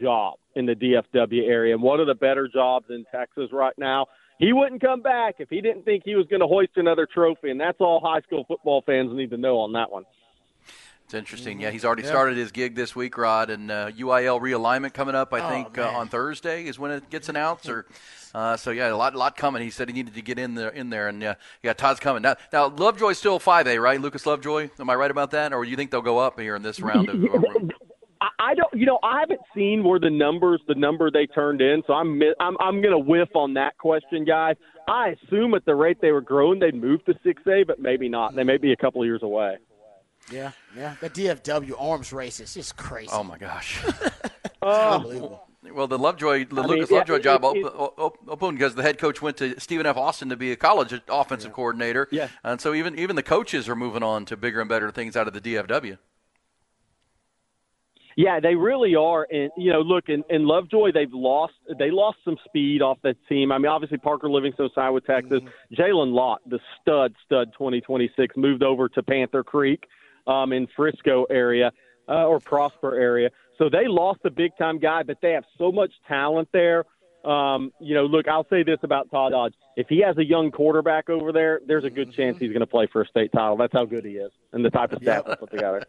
[0.00, 4.06] job in the DFW area and one of the better jobs in Texas right now.
[4.38, 7.50] He wouldn't come back if he didn't think he was going to hoist another trophy,
[7.50, 10.04] and that's all high school football fans need to know on that one.
[11.06, 11.60] It's interesting.
[11.60, 12.08] Yeah, he's already yeah.
[12.08, 15.32] started his gig this week, Rod, and uh, UIL realignment coming up.
[15.32, 17.68] I oh, think uh, on Thursday is when it gets announced.
[17.68, 17.86] Or
[18.34, 19.62] uh, so yeah, a lot, lot coming.
[19.62, 22.22] He said he needed to get in there, in there, and uh, yeah, Todd's coming
[22.22, 22.34] now.
[22.52, 24.00] Now Lovejoy's still five A, right?
[24.00, 24.68] Lucas Lovejoy.
[24.80, 26.80] Am I right about that, or do you think they'll go up here in this
[26.80, 27.08] round?
[27.08, 27.22] Of,
[28.38, 28.72] I, I don't.
[28.74, 31.82] You know, I haven't seen where the numbers, the number they turned in.
[31.86, 34.56] So I'm, I'm, I'm going to whiff on that question, guys.
[34.88, 38.08] I assume at the rate they were growing, they'd move to six A, but maybe
[38.08, 38.34] not.
[38.34, 39.58] They may be a couple of years away.
[40.32, 40.96] Yeah, yeah.
[41.00, 43.10] The DFW arms race is just crazy.
[43.12, 43.82] Oh my gosh.
[44.62, 44.94] Oh.
[44.96, 45.42] Unbelievable.
[45.72, 48.58] Well, the Lovejoy, the I mean, Lucas yeah, Lovejoy it- job it- op- op- opened
[48.58, 49.96] because the head coach went to Stephen F.
[49.96, 52.08] Austin to be a college offensive coordinator.
[52.10, 52.28] Yeah.
[52.42, 55.28] and so even even the coaches are moving on to bigger and better things out
[55.28, 55.98] of the DFW.
[58.16, 59.26] Yeah, they really are.
[59.30, 63.16] And you know, look, in, in Lovejoy, they've lost they lost some speed off that
[63.28, 63.52] team.
[63.52, 65.42] I mean, obviously Parker Livingston signed with Texas.
[65.76, 69.86] Jalen Lott, the stud stud 2026, moved over to Panther Creek
[70.26, 71.72] um, in Frisco area
[72.08, 73.30] uh, or Prosper area.
[73.58, 76.84] So they lost a big time guy, but they have so much talent there.
[77.22, 80.50] Um, you know, look, I'll say this about Todd Dodge: if he has a young
[80.50, 83.58] quarterback over there, there's a good chance he's going to play for a state title.
[83.58, 85.82] That's how good he is, and the type of staff he put together.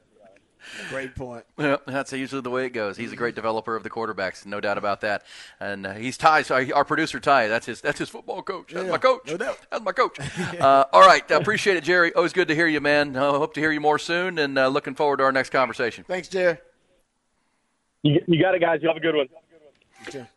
[0.90, 1.46] Great point.
[1.58, 2.98] Yeah, that's usually the way it goes.
[2.98, 5.24] He's a great developer of the quarterbacks, no doubt about that.
[5.60, 7.48] And uh, he's Ty, so our producer Ty.
[7.48, 7.82] That's his.
[7.82, 8.74] That's his football coach.
[8.74, 9.22] That's my coach.
[9.28, 9.60] No doubt.
[9.72, 10.20] That's my coach.
[10.60, 12.14] uh, all right, appreciate it, Jerry.
[12.14, 13.16] Always good to hear you, man.
[13.16, 16.04] Uh, hope to hear you more soon, and uh, looking forward to our next conversation.
[16.08, 16.58] Thanks, Jerry.
[18.04, 18.80] You, you got it, guys.
[18.82, 19.28] You have a good one.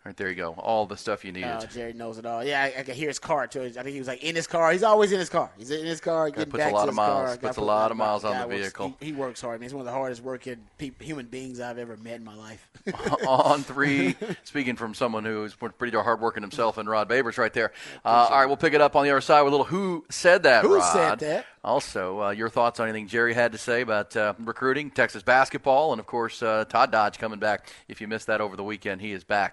[0.05, 0.53] Right there you go.
[0.55, 1.51] All the stuff you needed.
[1.61, 2.43] Oh, Jerry knows it all.
[2.43, 3.63] Yeah, I, I can hear his car too.
[3.63, 4.73] I think he was like in his car.
[4.73, 5.51] He's always in his car.
[5.57, 6.31] He's in his car.
[6.31, 7.29] Getting puts a back lot to of his miles.
[7.29, 7.37] Car.
[7.37, 8.97] Puts a lot of miles on the works- vehicle.
[9.01, 9.55] he, he works hard.
[9.55, 12.25] I mean, he's one of the hardest working pe- human beings I've ever met in
[12.25, 12.67] my life.
[13.27, 14.17] on three.
[14.45, 17.73] Speaking from someone who's pretty hard working himself, and Rod Babers right there.
[18.05, 20.05] Uh, all right, we'll pick it up on the other side with a little "Who
[20.11, 20.93] said that?" Who Rod.
[20.93, 21.47] said that?
[21.63, 25.93] Also, uh, your thoughts on anything Jerry had to say about uh, recruiting, Texas basketball,
[25.93, 27.71] and of course uh, Todd Dodge coming back.
[27.87, 29.50] If you missed that over the weekend, he is back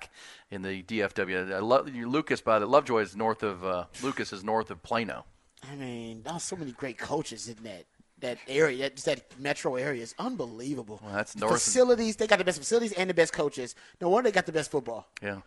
[0.51, 1.53] in the DFW.
[1.53, 2.41] I love Lucas.
[2.41, 5.25] By the Lovejoy is north of uh, Lucas is north of Plano.
[5.69, 7.85] I mean, there's so many great coaches in that
[8.19, 8.79] that area.
[8.79, 10.99] That just that metro area is unbelievable.
[11.03, 11.53] Well, that's The north.
[11.61, 12.15] facilities.
[12.15, 13.75] They got the best facilities and the best coaches.
[14.01, 15.07] No wonder they got the best football.
[15.21, 15.41] Yeah,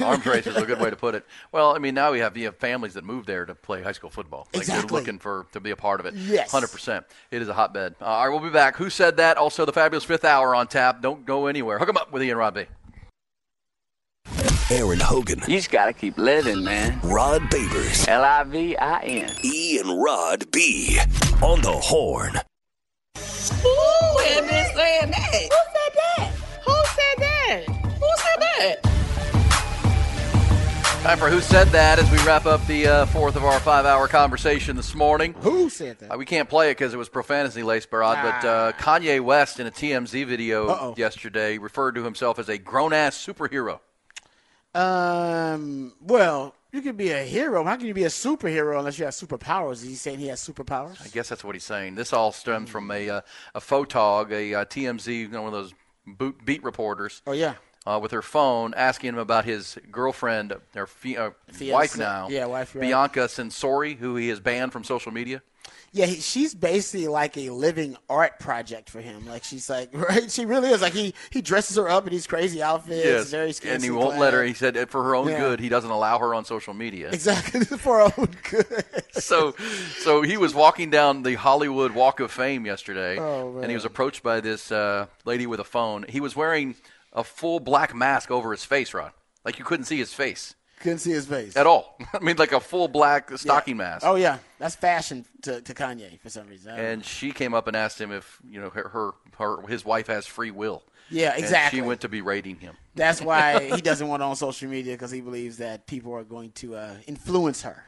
[0.00, 1.24] arms race is a good way to put it.
[1.52, 3.92] Well, I mean, now we have you have families that move there to play high
[3.92, 4.48] school football.
[4.52, 4.88] Like Exactly.
[4.88, 6.14] they're looking for to be a part of it.
[6.14, 6.50] Yes.
[6.50, 7.06] hundred percent.
[7.30, 7.94] It is a hotbed.
[8.00, 8.76] All right, we'll be back.
[8.76, 9.36] Who said that?
[9.36, 11.02] Also, the fabulous fifth hour on tap.
[11.02, 11.78] Don't go anywhere.
[11.78, 12.66] Hook 'em up with Ian Rod B.
[14.68, 15.40] Aaron Hogan.
[15.46, 16.98] You just gotta keep living, man.
[17.04, 18.08] Rod Babers.
[18.08, 19.32] L I V I N.
[19.44, 20.98] E and Rod B.
[21.40, 22.32] On the horn.
[23.14, 25.30] Who had been saying that?
[25.30, 26.32] Who said that?
[26.64, 27.64] Who said that?
[28.00, 28.82] Who said that?
[31.04, 33.86] Time for Who Said That as we wrap up the uh, fourth of our five
[33.86, 35.34] hour conversation this morning.
[35.42, 36.12] Who said that?
[36.12, 39.60] Uh, we can't play it because it was profanity laced, Barad, but uh, Kanye West
[39.60, 40.94] in a TMZ video Uh-oh.
[40.96, 43.78] yesterday referred to himself as a grown ass superhero.
[44.76, 45.94] Um.
[46.00, 47.64] Well, you can be a hero.
[47.64, 49.74] How can you be a superhero unless you have superpowers?
[49.74, 51.00] Is he saying he has superpowers?
[51.02, 51.94] I guess that's what he's saying.
[51.94, 53.20] This all stems from a uh,
[53.54, 55.72] a photog, a uh, TMZ, you know, one of those
[56.06, 57.22] boot, beat reporters.
[57.26, 57.54] Oh yeah.
[57.86, 62.74] Uh, with her phone, asking him about his girlfriend, their uh, wife now, yeah, wife,
[62.74, 62.80] right.
[62.80, 65.40] Bianca Censori, who he has banned from social media.
[65.92, 69.26] Yeah, he, she's basically like a living art project for him.
[69.26, 70.30] Like she's like, right?
[70.30, 70.82] She really is.
[70.82, 73.04] Like he he dresses her up in these crazy outfits.
[73.04, 74.42] Yes, very and he won't let her.
[74.44, 75.38] He said for her own Yeah.
[75.38, 77.10] good, he doesn't allow her on social media.
[77.10, 78.84] Exactly for her own good.
[79.12, 79.54] so,
[79.98, 83.84] so he was walking down the Hollywood Walk of Fame yesterday, Oh, and he was
[83.84, 86.04] approached by this uh, lady with a phone.
[86.08, 86.74] He was wearing
[87.12, 89.10] a full black mask over his face, Ron.
[89.44, 91.96] Like you couldn't see his face Couldn't see his face at all.
[92.12, 94.04] I mean, like a full black stocking mask.
[94.06, 96.78] Oh yeah, that's fashion to, to Kanye for some reason.
[96.78, 100.06] And she came up and asked him if you know her, her, her his wife
[100.08, 100.82] has free will.
[101.08, 101.78] Yeah, And exactly.
[101.78, 102.76] she went to berating him.
[102.94, 106.24] That's why he doesn't want it on social media because he believes that people are
[106.24, 107.84] going to uh, influence her.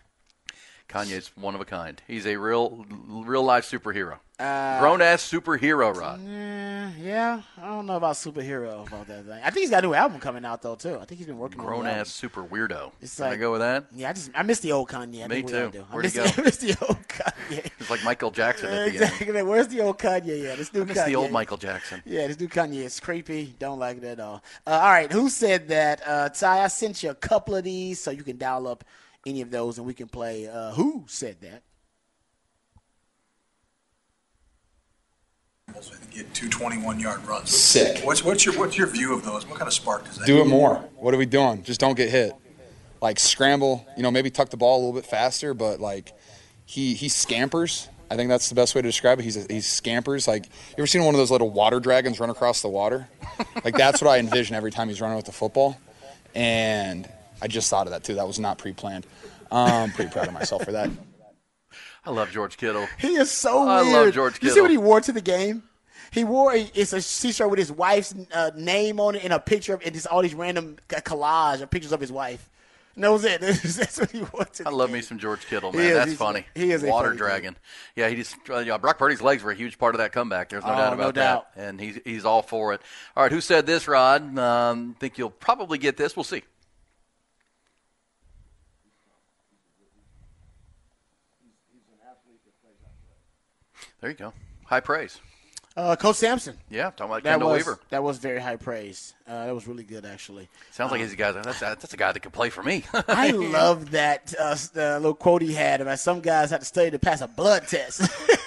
[0.89, 2.01] Kanye's one of a kind.
[2.07, 4.19] He's a real, real life superhero.
[4.41, 6.21] Uh, Grown ass superhero, Rod.
[6.99, 9.41] Yeah, I don't know about superhero about that thing.
[9.43, 10.97] I think he's got a new album coming out though too.
[11.01, 12.01] I think he's been working on Grown the album.
[12.03, 12.93] ass super weirdo.
[13.01, 13.87] It's Can I go with that?
[13.95, 15.25] Yeah, I just I miss the old Kanye.
[15.25, 15.79] I Me think we all too.
[15.91, 16.25] I Where'd miss, he go?
[16.37, 17.71] I miss the old Kanye.
[17.81, 18.95] It's like Michael Jackson at the end.
[18.95, 19.43] exactly.
[19.43, 20.43] Where's the old Kanye?
[20.45, 21.07] Yeah, this new I miss Kanye.
[21.07, 22.01] the old Michael Jackson.
[22.07, 23.55] Yeah, this new Kanye is creepy.
[23.59, 24.43] Don't like it at all.
[24.67, 26.01] Uh, all right, who said that?
[26.07, 28.85] Uh, Ty, I sent you a couple of these so you can dial up
[29.27, 30.47] any of those and we can play.
[30.47, 31.63] Uh, who said that?
[36.19, 37.51] get two 21 yard runs.
[37.51, 38.05] Sick.
[38.05, 39.47] What's what's your what's your view of those?
[39.47, 40.27] What kind of spark does that?
[40.27, 40.49] Do it give?
[40.49, 40.77] more.
[40.97, 41.63] What are we doing?
[41.63, 42.33] Just don't get hit.
[43.01, 46.13] Like scramble, you know, maybe tuck the ball a little bit faster, but like
[46.65, 47.89] he he scampers.
[48.11, 49.23] I think that's the best way to describe it.
[49.23, 50.27] He's he scampers.
[50.27, 53.09] Like you ever seen one of those little water dragons run across the water?
[53.65, 55.79] Like that's what I envision every time he's running with the football.
[56.35, 57.09] And
[57.43, 58.15] I just thought of that too.
[58.15, 59.07] That was not pre-planned.
[59.51, 60.91] Um, I'm pretty proud of myself for that.
[62.05, 62.87] I love George Kittle.
[62.99, 63.93] He is so I weird.
[63.95, 64.49] love George Kittle.
[64.49, 65.63] You see what he wore to the game?
[66.11, 69.39] He wore a, it's a t-shirt with his wife's uh, name on it and a
[69.39, 72.49] picture of and just all these random collage of pictures of his wife.
[72.95, 73.41] And that was it.
[73.43, 74.67] That's what he wanted.
[74.67, 75.83] I love me some George Kittle, man.
[75.83, 75.95] is.
[75.95, 76.47] That's funny.
[76.55, 77.57] he is a water funny dragon.
[77.95, 78.77] Yeah, he just uh, yeah.
[78.79, 80.49] Brock Purdy's legs were a huge part of that comeback.
[80.49, 81.55] There's no Oh, doubt no about doubt.
[81.55, 82.81] that, and he's he's all for it.
[83.17, 84.37] All right, who said this, Rod?
[84.39, 86.17] Um, I think you'll probably get this.
[86.17, 86.43] We'll see.
[94.01, 94.33] There you go.
[94.67, 95.21] High praise.
[95.77, 96.57] Uh, Coach Sampson.
[96.71, 97.79] Yeah, talking about That Kendall was Weaver.
[97.91, 99.15] that was very high praise.
[99.29, 100.49] Uh, that was really good, actually.
[100.73, 101.31] Sounds like he's a guy.
[101.31, 102.83] That's that's a guy that could play for me.
[102.93, 106.91] I love that uh, uh, little quote he had about some guys have to study
[106.91, 108.01] to pass a blood test.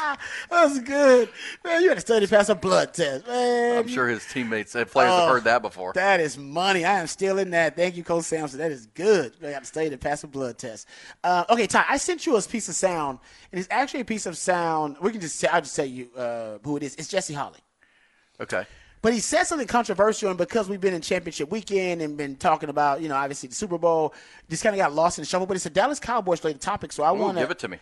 [0.50, 1.28] that was good,
[1.64, 1.82] man.
[1.82, 3.78] You had to study to pass a blood test, man.
[3.78, 5.92] I'm sure his teammates and players have Oh, heard that before.
[5.94, 6.84] That is money.
[6.84, 7.76] I am stealing that.
[7.76, 8.58] Thank you, Coach Sampson.
[8.58, 9.34] That is good.
[9.44, 10.86] I got to study to pass a blood test.
[11.22, 13.18] Uh, okay, Ty, I sent you a piece of sound,
[13.52, 14.96] and it's actually a piece of sound.
[15.00, 16.94] We can just I'll just tell you uh, who it is.
[16.96, 17.58] It's Jesse Holley.
[18.40, 18.64] Okay.
[19.02, 22.68] But he said something controversial, and because we've been in championship weekend and been talking
[22.68, 24.12] about, you know, obviously the Super Bowl,
[24.50, 25.46] just kind of got lost in the shuffle.
[25.46, 27.78] But it's a Dallas Cowboys related topic, so I want to give it to me.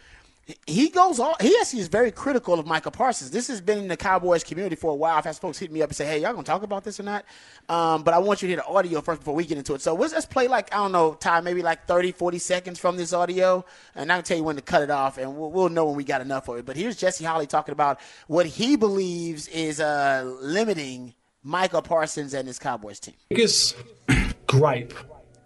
[0.67, 1.35] He goes on.
[1.41, 3.31] He actually is very critical of Michael Parsons.
[3.31, 5.17] This has been in the Cowboys community for a while.
[5.17, 7.03] I've had folks hit me up and say, "Hey, y'all gonna talk about this or
[7.03, 7.27] not?"
[7.69, 9.83] Um, but I want you to hear the audio first before we get into it.
[9.83, 12.97] So let's, let's play like I don't know, Ty, maybe like 30, 40 seconds from
[12.97, 13.63] this audio,
[13.95, 15.97] and I can tell you when to cut it off, and we'll, we'll know when
[15.97, 16.65] we got enough of it.
[16.65, 22.49] But here's Jesse Holley talking about what he believes is uh, limiting Michael Parsons and
[22.49, 23.15] his Cowboys team.
[23.29, 23.77] biggest
[24.47, 24.95] gripe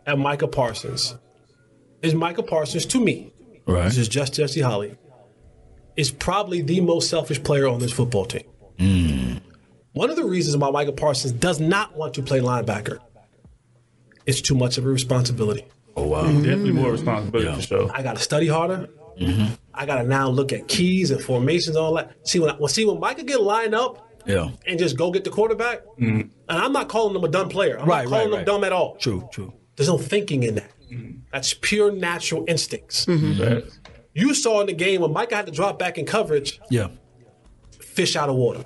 [0.07, 1.17] at Micah Parsons
[2.03, 3.33] is Micah Parsons to me.
[3.67, 3.85] Right.
[3.85, 4.97] This is just Jesse Holley.
[5.97, 8.45] Is probably the most selfish player on this football team.
[8.79, 9.37] Hmm.
[9.93, 12.99] One of the reasons why Michael Parsons does not want to play linebacker
[14.25, 15.67] is too much of a responsibility.
[15.97, 16.23] Oh wow.
[16.25, 16.39] Mm-hmm.
[16.45, 17.91] Definitely more responsibility for sure.
[17.95, 18.89] I got to study harder.
[19.21, 19.55] Mm-hmm.
[19.75, 22.27] I got to now look at keys and formations, all that.
[22.27, 24.51] See when I, well, see when Micah get lined up Yeah.
[24.67, 25.85] and just go get the quarterback.
[26.01, 26.21] Mm-hmm.
[26.21, 27.79] And I'm not calling him a dumb player.
[27.79, 28.47] I'm Right, not calling right, him right.
[28.47, 28.97] dumb at all.
[28.97, 29.53] True, true.
[29.77, 30.71] There's no thinking in that.
[31.33, 33.07] That's pure natural instincts.
[33.07, 33.65] Mhm.
[34.15, 36.89] You saw in the game when Micah had to drop back in coverage, Yeah.
[37.81, 38.65] fish out of water.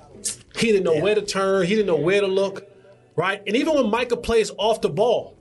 [0.57, 1.65] He didn't know where to turn.
[1.65, 2.67] He didn't know where to look.
[3.15, 3.41] Right?
[3.47, 5.35] And even when Micah plays off the ball,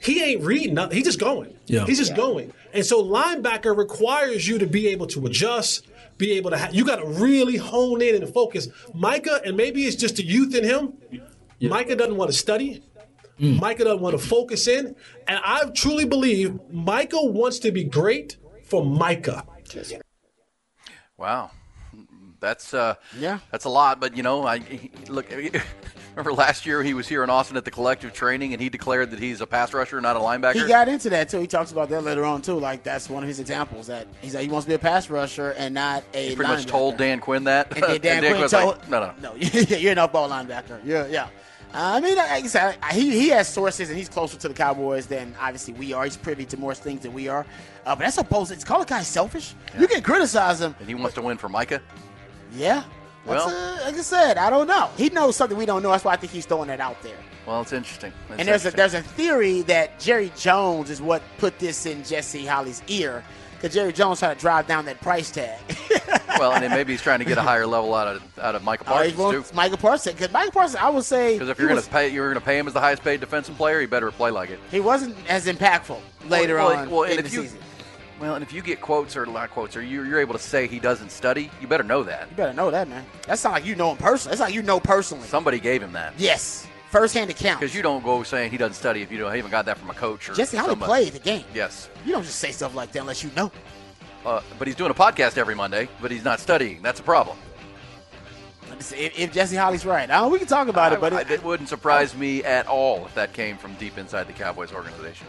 [0.00, 0.96] he ain't reading nothing.
[0.96, 1.54] He's just going.
[1.66, 1.84] Yeah.
[1.86, 2.52] He's just going.
[2.72, 6.84] And so linebacker requires you to be able to adjust, be able to ha- you
[6.86, 8.68] got to really hone in and focus.
[8.94, 10.94] Micah, and maybe it's just the youth in him.
[11.60, 12.82] Micah doesn't want to study.
[13.38, 14.94] Micah doesn't want to focus in.
[15.26, 19.44] And I truly believe Micah wants to be great for Micah.
[21.16, 21.50] Wow,
[22.40, 24.00] that's uh, yeah, that's a lot.
[24.00, 25.26] But you know, I he- look.
[26.14, 29.12] Remember last year he was here in Austin at the collective training, and he declared
[29.12, 30.54] that he's a pass rusher, not a linebacker.
[30.56, 31.40] He got into that too.
[31.40, 32.58] He talks about that later on too.
[32.58, 35.08] Like that's one of his examples that he's like he wants to be a pass
[35.08, 36.30] rusher and not a.
[36.30, 37.72] He pretty much told Dan Quinn that.
[37.74, 40.80] And then Dan, Quinn Quinn's told, like, no, no, no, you're an off-ball linebacker.
[40.84, 41.28] Yeah, yeah.
[41.74, 45.06] I mean, like I said, he, he has sources and he's closer to the Cowboys
[45.06, 46.04] than obviously we are.
[46.04, 47.46] He's privy to more things than we are.
[47.86, 48.52] Uh, but that's opposed.
[48.52, 49.54] It's called a guy selfish.
[49.78, 50.74] You can criticize him.
[50.78, 51.80] and he wants to win for Micah.
[52.52, 52.84] Yeah.
[53.24, 54.90] Well- uh, like I said, I don't know.
[54.96, 55.90] He knows something we don't know.
[55.90, 57.16] That's why I think he's throwing that out there.
[57.46, 58.12] Well, it's interesting.
[58.30, 62.04] It's and there's a there's a theory that Jerry Jones is what put this in
[62.04, 63.24] Jesse Holley's ear
[63.62, 65.56] because Jerry Jones tried to drive down that price tag.
[66.38, 68.64] well, and then maybe he's trying to get a higher level out of out of
[68.64, 69.54] Michael Oh, Parsons too.
[69.54, 72.26] Michael Parsons because Michael Parsons, I would say, Because if you're going to pay, you're
[72.28, 73.80] going to pay him as the highest paid defensive player.
[73.80, 74.58] He better play like it.
[74.70, 77.58] he wasn't as impactful later well, on Well, in and the if you, season.
[78.20, 80.66] well, and if you get quotes or not quotes, or you're, you're able to say
[80.66, 82.28] he doesn't study, you better know that.
[82.30, 83.04] You better know that, man.
[83.28, 84.32] That's sounds like you know him personally.
[84.32, 85.28] That's like you know personally.
[85.28, 86.14] Somebody gave him that.
[86.18, 87.58] Yes, first hand account.
[87.58, 89.90] Because you don't go saying he doesn't study if you don't haven't got that from
[89.90, 90.88] a coach or Jesse how somebody.
[90.88, 91.44] play the game.
[91.54, 93.50] Yes, You don't just say stuff like that unless you know.
[94.24, 96.80] uh, but he's doing a podcast every Monday, but he's not studying.
[96.82, 97.36] That's a problem.
[98.78, 101.30] If, if Jesse Holley's right, I don't, we can talk about it, but I- it,
[101.30, 105.26] it wouldn't surprise me at all if that came from deep inside the Cowboys organization.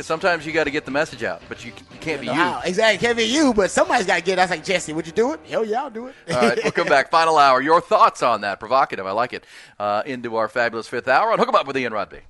[0.00, 2.32] Because sometimes you got to get the message out, but you, you can't be you.
[2.32, 2.62] how.
[2.64, 4.38] Exactly, can't be you, but somebody's got to get.
[4.38, 4.38] it.
[4.38, 5.40] I was like, Jesse, would you do it?
[5.46, 6.14] Hell yeah, I'll do it.
[6.32, 7.10] All right, we'll come back.
[7.10, 7.60] Final hour.
[7.60, 8.58] Your thoughts on that?
[8.60, 9.04] Provocative.
[9.04, 9.44] I like it.
[9.78, 12.20] Uh, into our fabulous fifth hour on Hook 'em Up with Ian Rodby.